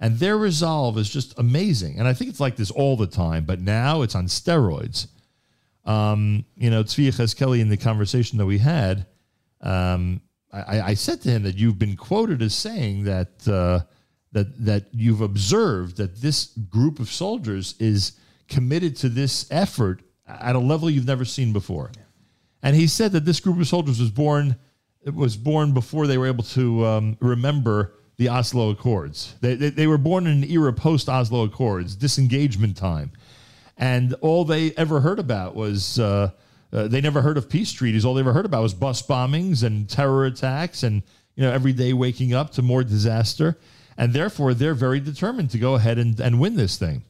And 0.00 0.18
their 0.18 0.36
resolve 0.36 0.98
is 0.98 1.08
just 1.08 1.38
amazing. 1.38 1.98
And 1.98 2.08
I 2.08 2.14
think 2.14 2.30
it's 2.30 2.40
like 2.40 2.56
this 2.56 2.70
all 2.70 2.96
the 2.96 3.06
time, 3.06 3.44
but 3.44 3.60
now 3.60 4.02
it's 4.02 4.14
on 4.14 4.26
steroids. 4.26 5.06
Um, 5.84 6.44
you 6.56 6.70
know, 6.70 6.82
Tzvi 6.82 7.36
Kelly 7.36 7.60
in 7.60 7.68
the 7.68 7.76
conversation 7.76 8.38
that 8.38 8.46
we 8.46 8.58
had, 8.58 9.06
um, 9.60 10.20
I, 10.52 10.80
I, 10.80 10.94
said 10.94 11.20
to 11.22 11.30
him 11.30 11.42
that 11.42 11.56
you've 11.56 11.78
been 11.78 11.96
quoted 11.96 12.40
as 12.40 12.54
saying 12.54 13.04
that 13.04 13.48
uh, 13.48 13.80
that 14.34 14.64
that 14.64 14.86
you've 14.92 15.22
observed 15.22 15.96
that 15.96 16.16
this 16.16 16.46
group 16.68 16.98
of 16.98 17.10
soldiers 17.10 17.74
is 17.78 18.12
committed 18.48 18.96
to 18.96 19.08
this 19.08 19.46
effort 19.50 20.02
at 20.28 20.54
a 20.54 20.58
level 20.58 20.90
you've 20.90 21.06
never 21.06 21.24
seen 21.24 21.52
before. 21.52 21.90
Yeah. 21.96 22.02
And 22.62 22.76
he 22.76 22.86
said 22.86 23.12
that 23.12 23.24
this 23.24 23.40
group 23.40 23.58
of 23.58 23.66
soldiers 23.66 23.98
was 24.00 24.10
born 24.10 24.56
it 25.02 25.14
was 25.14 25.36
born 25.36 25.72
before 25.72 26.06
they 26.06 26.18
were 26.18 26.26
able 26.26 26.44
to 26.44 26.84
um, 26.84 27.16
remember 27.20 27.94
the 28.16 28.30
Oslo 28.30 28.70
Accords. 28.70 29.34
They, 29.40 29.54
they, 29.54 29.68
they 29.68 29.86
were 29.86 29.98
born 29.98 30.26
in 30.26 30.42
an 30.42 30.50
era 30.50 30.72
post 30.72 31.08
Oslo 31.08 31.44
Accords, 31.44 31.94
disengagement 31.94 32.76
time, 32.76 33.12
and 33.76 34.14
all 34.22 34.44
they 34.44 34.72
ever 34.72 35.00
heard 35.00 35.18
about 35.18 35.54
was. 35.54 35.98
Uh, 35.98 36.30
uh, 36.72 36.88
they 36.88 37.00
never 37.00 37.22
heard 37.22 37.38
of 37.38 37.48
peace 37.48 37.70
treaties. 37.70 38.04
All 38.04 38.14
they 38.14 38.20
ever 38.20 38.32
heard 38.32 38.46
about 38.46 38.60
was 38.60 38.74
bus 38.74 39.00
bombings 39.00 39.62
and 39.62 39.88
terror 39.88 40.24
attacks, 40.24 40.82
and 40.82 41.04
you 41.36 41.44
know 41.44 41.52
every 41.52 41.72
day 41.72 41.92
waking 41.92 42.34
up 42.34 42.50
to 42.52 42.62
more 42.62 42.82
disaster 42.82 43.56
and 43.96 44.12
therefore 44.12 44.54
they're 44.54 44.74
very 44.74 45.00
determined 45.00 45.50
to 45.50 45.58
go 45.58 45.74
ahead 45.74 45.98
and, 45.98 46.18
and 46.20 46.40
win 46.40 46.56
this 46.56 46.76
thing. 46.76 47.02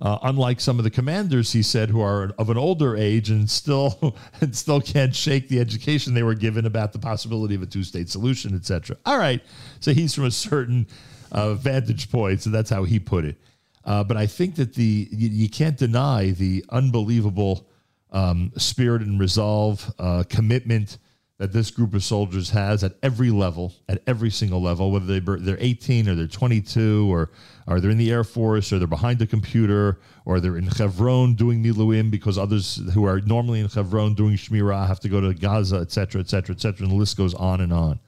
Uh, 0.00 0.18
unlike 0.24 0.60
some 0.60 0.78
of 0.78 0.84
the 0.84 0.90
commanders, 0.90 1.52
he 1.52 1.62
said, 1.62 1.88
who 1.88 2.02
are 2.02 2.34
of 2.38 2.50
an 2.50 2.58
older 2.58 2.96
age 2.96 3.30
and 3.30 3.48
still 3.48 4.14
and 4.40 4.54
still 4.54 4.80
can't 4.80 5.14
shake 5.14 5.48
the 5.48 5.58
education 5.58 6.12
they 6.12 6.22
were 6.22 6.34
given 6.34 6.66
about 6.66 6.92
the 6.92 6.98
possibility 6.98 7.54
of 7.54 7.62
a 7.62 7.66
two-state 7.66 8.08
solution, 8.08 8.54
etc. 8.54 8.96
All 9.06 9.18
right, 9.18 9.42
so 9.80 9.92
he's 9.92 10.14
from 10.14 10.24
a 10.24 10.30
certain 10.30 10.86
uh, 11.32 11.54
vantage 11.54 12.10
point, 12.10 12.42
so 12.42 12.50
that's 12.50 12.70
how 12.70 12.84
he 12.84 12.98
put 12.98 13.24
it. 13.24 13.36
Uh, 13.84 14.04
but 14.04 14.16
I 14.16 14.26
think 14.26 14.56
that 14.56 14.74
the 14.74 15.08
you, 15.10 15.28
you 15.28 15.48
can't 15.48 15.78
deny 15.78 16.30
the 16.30 16.64
unbelievable 16.68 17.66
um, 18.12 18.52
spirit 18.56 19.02
and 19.02 19.18
resolve, 19.18 19.92
uh, 19.98 20.24
commitment 20.28 20.98
that 21.38 21.52
this 21.52 21.70
group 21.70 21.92
of 21.92 22.02
soldiers 22.02 22.50
has 22.50 22.82
at 22.82 22.94
every 23.02 23.30
level, 23.30 23.74
at 23.88 24.02
every 24.06 24.30
single 24.30 24.62
level, 24.62 24.90
whether 24.90 25.06
they, 25.06 25.18
they're 25.18 25.58
18 25.60 26.08
or 26.08 26.14
they're 26.14 26.26
22 26.26 27.12
or, 27.12 27.30
or 27.66 27.78
they're 27.78 27.90
in 27.90 27.98
the 27.98 28.10
Air 28.10 28.24
Force 28.24 28.72
or 28.72 28.78
they're 28.78 28.88
behind 28.88 29.20
a 29.20 29.26
computer 29.26 30.00
or 30.24 30.40
they're 30.40 30.56
in 30.56 30.66
Hebron 30.66 31.34
doing 31.34 31.62
Miluim 31.62 32.10
because 32.10 32.38
others 32.38 32.80
who 32.94 33.04
are 33.04 33.20
normally 33.20 33.60
in 33.60 33.68
Hebron 33.68 34.14
doing 34.14 34.36
Shmirah 34.36 34.86
have 34.86 35.00
to 35.00 35.10
go 35.10 35.20
to 35.20 35.34
Gaza, 35.34 35.76
et 35.76 35.92
cetera, 35.92 36.22
et 36.22 36.28
cetera, 36.30 36.54
et 36.54 36.60
cetera. 36.60 36.84
And 36.84 36.92
the 36.92 36.98
list 36.98 37.18
goes 37.18 37.34
on 37.34 37.60
and 37.60 37.72
on. 37.72 38.00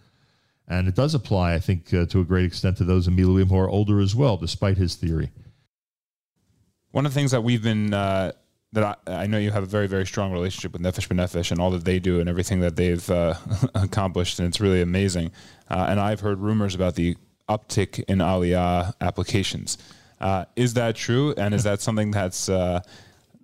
And 0.67 0.89
it 0.89 0.95
does 0.95 1.15
apply, 1.15 1.55
I 1.55 1.59
think, 1.59 1.93
uh, 1.93 2.07
to 2.07 2.21
a 2.21 2.25
great 2.25 2.45
extent 2.47 2.79
to 2.79 2.85
those 2.85 3.09
in 3.09 3.17
Miluim 3.17 3.49
who 3.49 3.59
are 3.59 3.69
older 3.69 4.01
as 4.01 4.15
well, 4.15 4.39
despite 4.39 4.79
his 4.79 4.95
theory. 4.95 5.31
One 6.93 7.05
of 7.05 7.13
the 7.13 7.19
things 7.19 7.33
that 7.33 7.43
we've 7.43 7.63
been 7.63 7.93
uh, 7.93 8.33
that 8.73 8.99
I, 9.07 9.23
I, 9.23 9.27
know 9.27 9.39
you 9.39 9.51
have 9.51 9.63
a 9.63 9.67
very 9.67 9.87
very 9.87 10.07
strong 10.07 10.33
relationship 10.33 10.73
with 10.73 10.83
Nefesh 10.83 11.09
B'Nefesh 11.09 11.51
and 11.51 11.61
all 11.61 11.71
that 11.71 11.85
they 11.85 11.99
do 11.99 12.21
and 12.21 12.29
everything 12.29 12.61
that 12.61 12.77
they've 12.77 13.11
uh, 13.11 13.35
accomplished, 13.75 14.39
and 14.39 14.49
it's 14.49 14.61
really 14.61 14.83
amazing. 14.83 15.31
Uh, 15.71 15.87
and 15.89 15.99
I've 16.01 16.21
heard 16.21 16.39
rumors 16.39 16.75
about 16.75 16.95
the 16.95 17.17
uptick 17.49 18.05
in 18.09 18.19
Aliyah 18.19 18.93
applications. 19.01 19.79
Uh, 20.21 20.45
is 20.57 20.75
that 20.75 20.97
true? 20.97 21.35
And 21.37 21.55
is 21.55 21.63
that 21.65 21.81
something 21.81 22.11
that's 22.11 22.49
uh, 22.49 22.81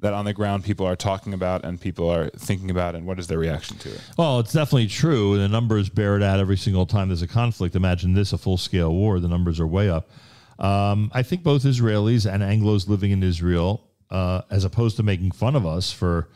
that 0.01 0.13
on 0.13 0.25
the 0.25 0.35
ground 0.35 0.65
people 0.65 0.87
are 0.87 0.97
talking 0.97 1.33
about 1.33 1.65
and 1.65 1.81
people 1.81 2.11
are 2.11 2.29
thinking 2.31 2.71
about, 2.71 2.95
and 2.95 3.07
what 3.07 3.19
is 3.19 3.27
their 3.27 3.39
reaction 3.39 3.79
to 3.79 3.91
it? 3.91 4.01
Well, 4.19 4.41
it's 4.41 4.53
definitely 4.53 4.89
true. 4.89 5.39
The 5.39 5.49
numbers 5.49 5.89
bear 5.89 6.17
it 6.17 6.23
out 6.23 6.41
every 6.41 6.59
single 6.59 6.85
time 6.85 7.09
there's 7.09 7.23
a 7.23 7.29
conflict. 7.29 7.75
Imagine 7.75 8.13
this 8.13 8.33
a 8.33 8.39
full 8.39 8.59
scale 8.59 8.93
war. 8.93 9.21
The 9.21 9.29
numbers 9.29 9.61
are 9.61 9.67
way 9.67 9.89
up. 9.89 10.11
Um, 10.59 11.11
I 11.15 11.23
think 11.23 11.43
both 11.43 11.63
Israelis 11.63 12.31
and 12.31 12.43
Anglos 12.43 12.89
living 12.89 13.11
in 13.11 13.23
Israel 13.23 13.89
uh, 14.11 14.43
as 14.51 14.64
opposed 14.64 14.97
to 14.97 15.03
making 15.03 15.33
fun 15.33 15.57
of 15.57 15.67
us 15.67 15.93
for, 15.93 16.29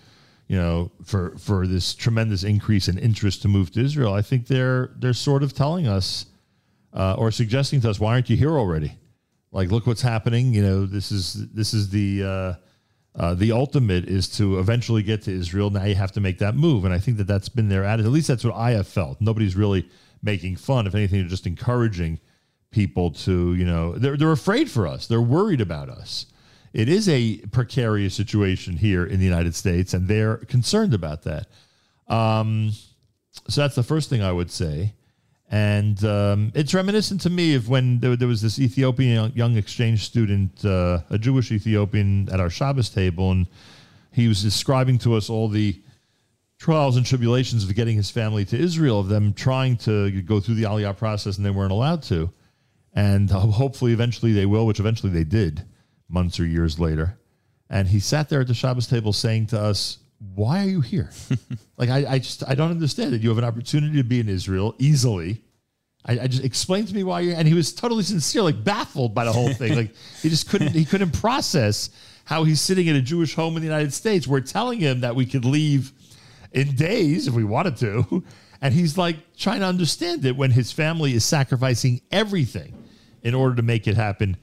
you 0.46 0.56
know, 0.56 0.90
for 1.04 1.36
for 1.38 1.66
this 1.66 1.94
tremendous 1.94 2.42
increase 2.44 2.88
in 2.88 2.98
interest 2.98 3.42
to 3.42 3.48
move 3.48 3.70
to 3.72 3.80
Israel. 3.80 4.12
I 4.12 4.22
think 4.22 4.46
they're 4.46 4.90
they're 4.96 5.12
sort 5.12 5.42
of 5.42 5.52
telling 5.52 5.86
us 5.86 6.26
uh, 6.92 7.14
or 7.18 7.30
suggesting 7.30 7.80
to 7.82 7.90
us, 7.90 8.00
why 8.00 8.12
aren't 8.12 8.30
you 8.30 8.36
here 8.36 8.58
already? 8.58 8.92
Like, 9.52 9.70
look 9.70 9.86
what's 9.86 10.02
happening. 10.02 10.52
You 10.52 10.62
know, 10.62 10.86
this 10.86 11.10
is 11.12 11.48
this 11.52 11.72
is 11.72 11.90
the 11.90 12.22
uh, 12.24 12.54
uh, 13.18 13.34
the 13.34 13.52
ultimate 13.52 14.08
is 14.08 14.28
to 14.36 14.58
eventually 14.58 15.02
get 15.02 15.22
to 15.22 15.32
Israel. 15.32 15.70
Now 15.70 15.84
you 15.84 15.94
have 15.94 16.12
to 16.12 16.20
make 16.20 16.38
that 16.38 16.54
move, 16.54 16.84
and 16.84 16.92
I 16.92 16.98
think 16.98 17.16
that 17.18 17.26
that's 17.26 17.48
been 17.48 17.68
their 17.68 17.84
attitude. 17.84 18.06
At 18.06 18.12
least 18.12 18.28
that's 18.28 18.44
what 18.44 18.54
I 18.54 18.72
have 18.72 18.86
felt. 18.86 19.20
Nobody's 19.20 19.56
really 19.56 19.88
making 20.22 20.56
fun. 20.56 20.86
If 20.86 20.94
anything, 20.94 21.20
they're 21.20 21.28
just 21.28 21.46
encouraging 21.46 22.20
people 22.70 23.10
to, 23.10 23.54
you 23.54 23.64
know, 23.64 23.92
they're 23.92 24.16
they're 24.16 24.32
afraid 24.32 24.70
for 24.70 24.86
us. 24.86 25.06
They're 25.06 25.22
worried 25.22 25.60
about 25.60 25.88
us 25.88 26.26
it 26.72 26.88
is 26.88 27.08
a 27.08 27.38
precarious 27.52 28.14
situation 28.14 28.76
here 28.76 29.04
in 29.04 29.18
the 29.18 29.24
United 29.24 29.54
States, 29.54 29.94
and 29.94 30.08
they're 30.08 30.36
concerned 30.36 30.94
about 30.94 31.22
that. 31.22 31.46
Um, 32.08 32.72
so 33.48 33.60
that's 33.60 33.74
the 33.74 33.82
first 33.82 34.10
thing 34.10 34.22
I 34.22 34.32
would 34.32 34.50
say. 34.50 34.94
And 35.50 36.02
um, 36.04 36.52
it's 36.54 36.74
reminiscent 36.74 37.22
to 37.22 37.30
me 37.30 37.54
of 37.54 37.70
when 37.70 38.00
there, 38.00 38.16
there 38.16 38.28
was 38.28 38.42
this 38.42 38.58
Ethiopian 38.58 39.32
young 39.34 39.56
exchange 39.56 40.04
student, 40.04 40.62
uh, 40.64 41.00
a 41.08 41.18
Jewish 41.18 41.50
Ethiopian, 41.50 42.28
at 42.30 42.38
our 42.38 42.50
Shabbos 42.50 42.90
table, 42.90 43.30
and 43.30 43.46
he 44.12 44.28
was 44.28 44.42
describing 44.42 44.98
to 44.98 45.14
us 45.14 45.30
all 45.30 45.48
the 45.48 45.80
trials 46.58 46.96
and 46.96 47.06
tribulations 47.06 47.64
of 47.64 47.74
getting 47.74 47.96
his 47.96 48.10
family 48.10 48.44
to 48.44 48.58
Israel, 48.58 49.00
of 49.00 49.08
them 49.08 49.32
trying 49.32 49.76
to 49.78 50.20
go 50.22 50.40
through 50.40 50.56
the 50.56 50.64
Aliyah 50.64 50.96
process 50.96 51.36
and 51.36 51.46
they 51.46 51.50
weren't 51.50 51.72
allowed 51.72 52.02
to. 52.04 52.30
And 52.94 53.30
hopefully, 53.30 53.92
eventually, 53.92 54.32
they 54.32 54.46
will, 54.46 54.66
which 54.66 54.80
eventually 54.80 55.12
they 55.12 55.24
did 55.24 55.64
months 56.08 56.40
or 56.40 56.46
years 56.46 56.78
later. 56.78 57.18
And 57.70 57.88
he 57.88 58.00
sat 58.00 58.28
there 58.28 58.40
at 58.40 58.46
the 58.46 58.54
Shabbos 58.54 58.86
table 58.86 59.12
saying 59.12 59.48
to 59.48 59.60
us, 59.60 59.98
Why 60.34 60.64
are 60.64 60.68
you 60.68 60.80
here? 60.80 61.10
like, 61.76 61.90
I, 61.90 62.06
I, 62.12 62.18
just, 62.18 62.48
I 62.48 62.54
don't 62.54 62.70
understand 62.70 63.14
it. 63.14 63.20
You 63.20 63.28
have 63.28 63.38
an 63.38 63.44
opportunity 63.44 63.96
to 63.98 64.04
be 64.04 64.20
in 64.20 64.28
Israel 64.28 64.74
easily. 64.78 65.42
I, 66.06 66.20
I 66.20 66.26
just 66.26 66.44
explained 66.44 66.88
to 66.88 66.94
me 66.94 67.04
why 67.04 67.20
you're, 67.20 67.34
and 67.34 67.46
he 67.46 67.54
was 67.54 67.74
totally 67.74 68.02
sincere, 68.02 68.42
like 68.42 68.64
baffled 68.64 69.14
by 69.14 69.24
the 69.24 69.32
whole 69.32 69.52
thing. 69.52 69.76
like, 69.76 69.94
he 70.22 70.30
just 70.30 70.48
couldn't, 70.48 70.72
he 70.72 70.84
couldn't 70.84 71.12
process 71.12 71.90
how 72.24 72.44
he's 72.44 72.60
sitting 72.60 72.86
in 72.86 72.96
a 72.96 73.02
Jewish 73.02 73.34
home 73.34 73.56
in 73.56 73.62
the 73.62 73.68
United 73.68 73.92
States. 73.92 74.26
We're 74.26 74.40
telling 74.40 74.80
him 74.80 75.00
that 75.00 75.14
we 75.14 75.26
could 75.26 75.44
leave 75.44 75.92
in 76.52 76.74
days 76.74 77.28
if 77.28 77.34
we 77.34 77.44
wanted 77.44 77.76
to. 77.78 78.24
And 78.60 78.74
he's 78.74 78.98
like 78.98 79.36
trying 79.36 79.60
to 79.60 79.66
understand 79.66 80.24
it 80.24 80.36
when 80.36 80.50
his 80.50 80.72
family 80.72 81.14
is 81.14 81.24
sacrificing 81.24 82.00
everything 82.10 82.74
in 83.22 83.32
order 83.32 83.54
to 83.54 83.62
make 83.62 83.86
it 83.86 83.94
happen 83.94 84.36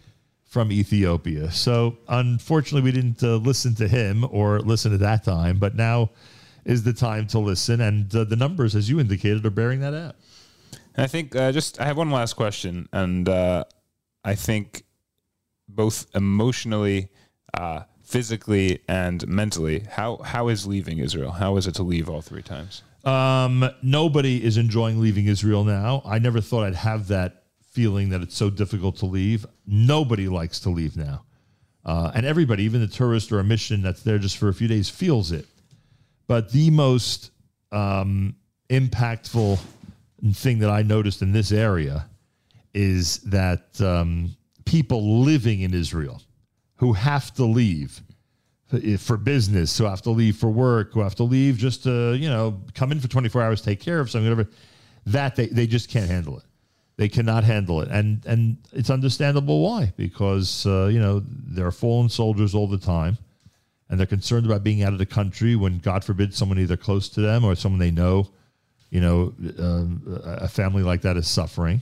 from 0.46 0.72
Ethiopia. 0.72 1.52
So 1.52 1.98
unfortunately, 2.08 2.90
we 2.90 2.92
didn't 2.92 3.22
uh, 3.24 3.36
listen 3.36 3.76
to 3.76 3.88
him 3.88 4.26
or 4.30 4.60
listen 4.60 4.94
at 4.94 5.00
that 5.02 5.24
time, 5.24 5.58
but 5.58 5.76
now 5.76 6.12
is 6.64 6.84
the 6.84 6.94
time 6.94 7.28
to 7.28 7.40
listen. 7.40 7.82
And 7.82 8.14
uh, 8.16 8.24
the 8.24 8.36
numbers, 8.36 8.76
as 8.76 8.90
you 8.90 9.00
indicated, 9.00 9.46
are 9.46 9.50
bearing 9.50 9.82
that 9.82 9.94
out. 9.94 10.16
I 10.98 11.08
think 11.08 11.36
uh, 11.36 11.52
just 11.52 11.82
I 11.82 11.86
have 11.86 11.98
one 11.98 12.10
last 12.10 12.34
question, 12.34 12.88
and 12.94 13.28
uh, 13.28 13.66
I 14.24 14.36
think 14.36 14.86
both 15.68 16.08
emotionally, 16.16 17.10
uh, 17.54 17.82
physically, 18.04 18.80
and 18.88 19.28
mentally, 19.28 19.86
how 19.92 20.18
how 20.18 20.48
is 20.48 20.66
leaving 20.66 21.00
Israel? 21.00 21.32
How 21.32 21.58
is 21.58 21.68
it 21.68 21.76
to 21.76 21.84
leave 21.84 22.10
all 22.10 22.22
three 22.22 22.42
times? 22.42 22.82
Um, 23.04 23.70
nobody 23.84 24.44
is 24.44 24.58
enjoying 24.58 25.02
leaving 25.02 25.26
Israel 25.28 25.64
now. 25.64 26.02
I 26.06 26.18
never 26.18 26.42
thought 26.42 26.64
I'd 26.64 26.76
have 26.76 27.10
that 27.10 27.45
feeling 27.76 28.08
that 28.10 28.22
it's 28.22 28.38
so 28.38 28.50
difficult 28.50 28.96
to 28.96 29.06
leave. 29.06 29.46
Nobody 29.68 30.30
likes 30.30 30.62
to 30.62 30.70
leave 30.70 30.96
now. 30.96 31.26
Uh, 31.84 32.10
and 32.16 32.26
everybody, 32.26 32.64
even 32.64 32.80
the 32.80 32.88
tourist 32.88 33.34
or 33.34 33.40
a 33.40 33.44
mission 33.44 33.82
that's 33.82 34.02
there 34.02 34.18
just 34.18 34.38
for 34.38 34.48
a 34.48 34.54
few 34.54 34.70
days, 34.70 34.90
feels 34.90 35.34
it. 35.34 35.46
But 36.26 36.52
the 36.52 36.70
most 36.72 37.32
um, 37.74 38.38
impactful 38.70 39.60
thing 40.32 40.60
that 40.60 40.70
I 40.70 40.84
noticed 40.84 41.22
in 41.22 41.34
this 41.34 41.52
area 41.52 42.08
is 42.74 43.18
that 43.24 43.80
um, 43.82 44.36
people 44.64 45.22
living 45.22 45.62
in 45.62 45.74
Israel 45.74 46.22
who 46.78 46.94
have 46.94 47.34
to 47.36 47.44
leave 47.44 48.02
for 49.00 49.18
business, 49.18 49.78
who 49.78 49.84
have 49.84 50.02
to 50.04 50.12
leave 50.12 50.38
for 50.38 50.50
work, 50.50 50.94
who 50.94 51.02
have 51.02 51.16
to 51.16 51.24
leave 51.24 51.58
just 51.58 51.84
to, 51.84 52.14
you 52.14 52.30
know, 52.30 52.62
come 52.74 52.94
in 52.94 53.02
for 53.02 53.10
24 53.10 53.44
hours, 53.44 53.62
take 53.62 53.82
care 53.82 54.00
of 54.00 54.10
something, 54.10 54.30
whatever, 54.30 54.50
that 55.06 55.36
they, 55.36 55.48
they 55.48 55.68
just 55.68 55.90
can't 55.90 56.10
handle 56.10 56.38
it 56.38 56.45
they 56.98 57.10
cannot 57.10 57.44
handle 57.44 57.82
it, 57.82 57.90
and 57.92 58.26
and 58.26 58.58
it's 58.72 58.90
understandable 58.90 59.62
why 59.62 59.92
because 59.98 60.66
uh, 60.66 60.86
you 60.86 61.00
know 61.00 61.24
there 61.28 61.66
are 61.66 61.72
fallen 61.72 62.10
soldiers 62.10 62.56
all 62.56 62.68
the 62.68 62.78
time, 62.78 63.18
and 63.90 64.00
they're 64.00 64.08
concerned 64.08 64.46
about 64.46 64.64
being 64.64 64.82
out 64.82 64.94
of 64.94 65.00
the 65.00 65.06
country 65.06 65.56
when 65.56 65.80
God 65.80 66.04
forbid 66.04 66.34
someone 66.34 66.58
either 66.58 66.78
close 66.78 67.10
to 67.10 67.22
them 67.22 67.44
or 67.44 67.56
someone 67.56 67.80
they 67.80 67.92
know, 67.92 68.30
you 68.90 69.02
know, 69.02 69.34
uh, 69.60 70.38
a 70.38 70.48
family 70.48 70.84
like 70.84 71.02
that 71.02 71.18
is 71.18 71.28
suffering, 71.28 71.82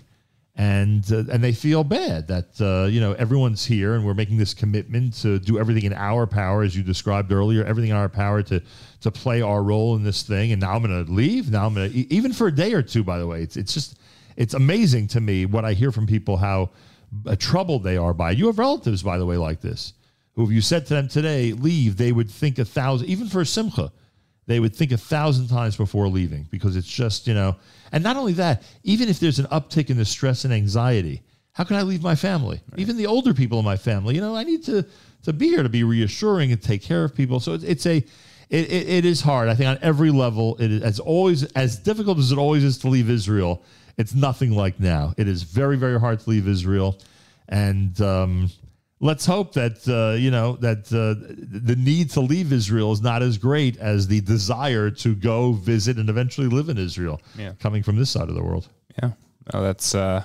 and 0.56 1.06
uh, 1.12 1.24
and 1.32 1.44
they 1.44 1.54
feel 1.54 1.84
bad 1.84 2.28
that 2.30 2.60
uh, 2.60 2.88
you 2.88 3.00
know 3.00 3.14
everyone's 3.14 3.64
here 3.64 3.94
and 3.94 4.04
we're 4.04 4.16
making 4.16 4.38
this 4.38 4.56
commitment 4.56 5.14
to 5.22 5.38
do 5.38 5.60
everything 5.60 5.84
in 5.84 5.94
our 5.94 6.26
power 6.26 6.64
as 6.64 6.76
you 6.76 6.82
described 6.82 7.32
earlier, 7.32 7.64
everything 7.64 7.92
in 7.92 7.98
our 7.98 8.10
power 8.10 8.42
to 8.42 8.60
to 9.02 9.12
play 9.12 9.44
our 9.44 9.62
role 9.62 9.96
in 9.96 10.04
this 10.04 10.24
thing, 10.24 10.52
and 10.54 10.62
now 10.62 10.74
I'm 10.74 10.82
going 10.82 11.06
to 11.06 11.12
leave. 11.12 11.52
Now 11.52 11.68
I'm 11.68 11.76
going 11.76 11.92
to 11.92 12.14
even 12.14 12.34
for 12.34 12.48
a 12.48 12.52
day 12.52 12.74
or 12.74 12.82
two. 12.82 13.04
By 13.04 13.20
the 13.20 13.28
way, 13.28 13.44
it's 13.44 13.58
it's 13.58 13.76
just 13.76 14.00
it's 14.36 14.54
amazing 14.54 15.08
to 15.10 15.22
me 15.22 15.46
what 15.46 15.66
I 15.66 15.74
hear 15.74 15.92
from 15.92 16.08
people 16.08 16.38
how 16.38 16.72
uh, 17.26 17.36
troubled 17.38 17.84
they 17.84 17.98
are 17.98 18.14
by 18.14 18.32
it. 18.32 18.38
You 18.38 18.48
have 18.48 18.60
relatives, 18.60 19.04
by 19.04 19.18
the 19.18 19.26
way, 19.26 19.38
like 19.38 19.62
this, 19.62 19.94
who 20.36 20.46
if 20.46 20.52
you 20.52 20.62
said 20.62 20.86
to 20.88 20.96
them 20.96 21.08
today, 21.08 21.54
leave, 21.54 21.98
they 21.98 22.12
would 22.12 22.30
think 22.30 22.60
a 22.60 22.66
thousand, 22.66 23.08
even 23.08 23.28
for 23.28 23.42
a 23.42 23.46
simcha, 23.46 23.92
they 24.46 24.60
would 24.60 24.76
think 24.76 24.92
a 24.92 24.98
thousand 24.98 25.48
times 25.48 25.78
before 25.78 26.08
leaving 26.08 26.48
because 26.52 26.76
it's 26.76 26.88
just, 26.88 27.28
you 27.28 27.34
know, 27.34 27.56
and 27.92 28.04
not 28.04 28.18
only 28.18 28.34
that, 28.34 28.64
even 28.84 29.08
if 29.08 29.20
there's 29.20 29.40
an 29.40 29.46
uptick 29.46 29.90
in 29.90 29.98
the 29.98 30.06
stress 30.06 30.44
and 30.44 30.54
anxiety, 30.54 31.22
how 31.54 31.64
can 31.64 31.76
I 31.76 31.84
leave 31.84 32.02
my 32.02 32.16
family? 32.16 32.62
Right. 32.72 32.80
Even 32.80 32.98
the 32.98 33.06
older 33.06 33.34
people 33.34 33.60
in 33.60 33.66
my 33.66 33.78
family, 33.78 34.16
you 34.16 34.22
know, 34.22 34.36
I 34.36 34.44
need 34.44 34.64
to 34.66 34.86
to 35.24 35.32
be 35.32 35.48
here 35.48 35.64
to 35.64 35.70
be 35.70 35.84
reassuring 35.84 36.52
and 36.52 36.62
take 36.62 36.82
care 36.82 37.06
of 37.06 37.16
people. 37.16 37.40
So 37.40 37.54
it's, 37.54 37.64
it's 37.64 37.86
a 37.86 37.98
it, 38.50 38.72
it, 38.72 38.90
it 38.90 39.06
is 39.06 39.22
hard. 39.22 39.50
I 39.50 39.56
think 39.56 39.70
on 39.70 39.80
every 39.82 40.12
level, 40.12 40.58
it 40.60 40.72
is 40.72 40.82
as 40.82 41.00
always 41.00 41.44
as 41.54 41.78
difficult 41.78 42.18
as 42.18 42.32
it 42.32 42.38
always 42.38 42.64
is 42.64 42.78
to 42.80 42.90
leave 42.90 43.10
Israel. 43.10 43.64
It's 43.98 44.14
nothing 44.14 44.52
like 44.52 44.80
now. 44.80 45.14
It 45.18 45.28
is 45.28 45.44
very, 45.44 45.78
very 45.78 46.00
hard 46.00 46.20
to 46.22 46.30
leave 46.30 46.48
Israel, 46.48 47.00
and 47.48 48.00
um, 48.02 48.50
let's 49.00 49.26
hope 49.26 49.54
that 49.54 49.88
uh, 49.88 50.18
you 50.18 50.32
know 50.32 50.56
that 50.58 50.88
uh, 50.92 51.22
the 51.66 51.76
need 51.76 52.10
to 52.12 52.22
leave 52.22 52.52
Israel 52.52 52.92
is 52.92 53.02
not 53.02 53.22
as 53.22 53.38
great 53.38 53.78
as 53.78 54.08
the 54.08 54.22
desire 54.22 54.90
to 54.90 55.14
go 55.14 55.54
visit 55.54 55.98
and 55.98 56.10
eventually 56.10 56.48
live 56.48 56.70
in 56.70 56.78
Israel. 56.78 57.22
Yeah. 57.38 57.54
coming 57.60 57.84
from 57.84 57.98
this 57.98 58.10
side 58.10 58.30
of 58.30 58.36
the 58.36 58.44
world. 58.44 58.68
Yeah, 59.02 59.12
oh, 59.54 59.62
that's 59.62 59.94
uh, 59.94 60.24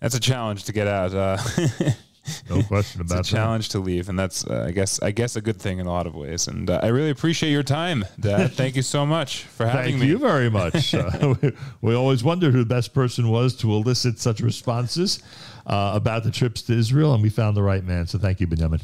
that's 0.00 0.14
a 0.14 0.20
challenge 0.20 0.64
to 0.64 0.72
get 0.72 0.86
out. 0.86 1.12
No 2.48 2.62
question 2.62 3.00
about 3.00 3.14
it. 3.16 3.20
it's 3.20 3.28
a 3.28 3.34
challenge 3.34 3.68
to 3.70 3.78
leave, 3.78 4.08
and 4.08 4.18
that's 4.18 4.46
uh, 4.46 4.66
I 4.68 4.70
guess 4.70 5.00
I 5.02 5.10
guess 5.10 5.36
a 5.36 5.40
good 5.40 5.60
thing 5.60 5.78
in 5.78 5.86
a 5.86 5.90
lot 5.90 6.06
of 6.06 6.14
ways. 6.14 6.48
And 6.48 6.70
uh, 6.70 6.80
I 6.82 6.88
really 6.88 7.10
appreciate 7.10 7.50
your 7.50 7.62
time, 7.62 8.04
Dad. 8.18 8.52
Thank 8.54 8.76
you 8.76 8.82
so 8.82 9.04
much 9.04 9.44
for 9.44 9.66
having 9.66 9.82
Thank 9.82 9.94
me. 9.94 10.00
Thank 10.00 10.10
you 10.10 10.18
very 10.18 10.50
much. 10.60 10.94
uh, 10.94 11.34
we, 11.42 11.52
we, 11.80 11.94
always 11.94 12.22
wondered 12.22 12.52
who 12.52 12.60
the 12.60 12.74
best 12.74 12.94
person 12.94 13.28
was 13.28 13.56
to 13.56 13.72
elicit 13.72 14.18
such 14.18 14.40
responses 14.40 15.22
uh, 15.66 15.92
about 15.94 16.24
the 16.24 16.30
trips 16.30 16.62
to 16.62 16.74
Israel, 16.74 17.14
and 17.14 17.22
we 17.22 17.30
found 17.30 17.56
the 17.56 17.62
right 17.62 17.84
man. 17.84 18.06
So 18.06 18.18
thank 18.18 18.40
you, 18.40 18.46
Binyamin. 18.46 18.82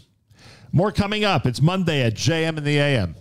More 0.72 0.92
coming 0.92 1.24
up. 1.24 1.46
It's 1.46 1.62
Monday 1.62 2.02
at 2.02 2.14
JM 2.14 2.58
in 2.58 2.64
the 2.64 2.78
AM. 2.78 3.14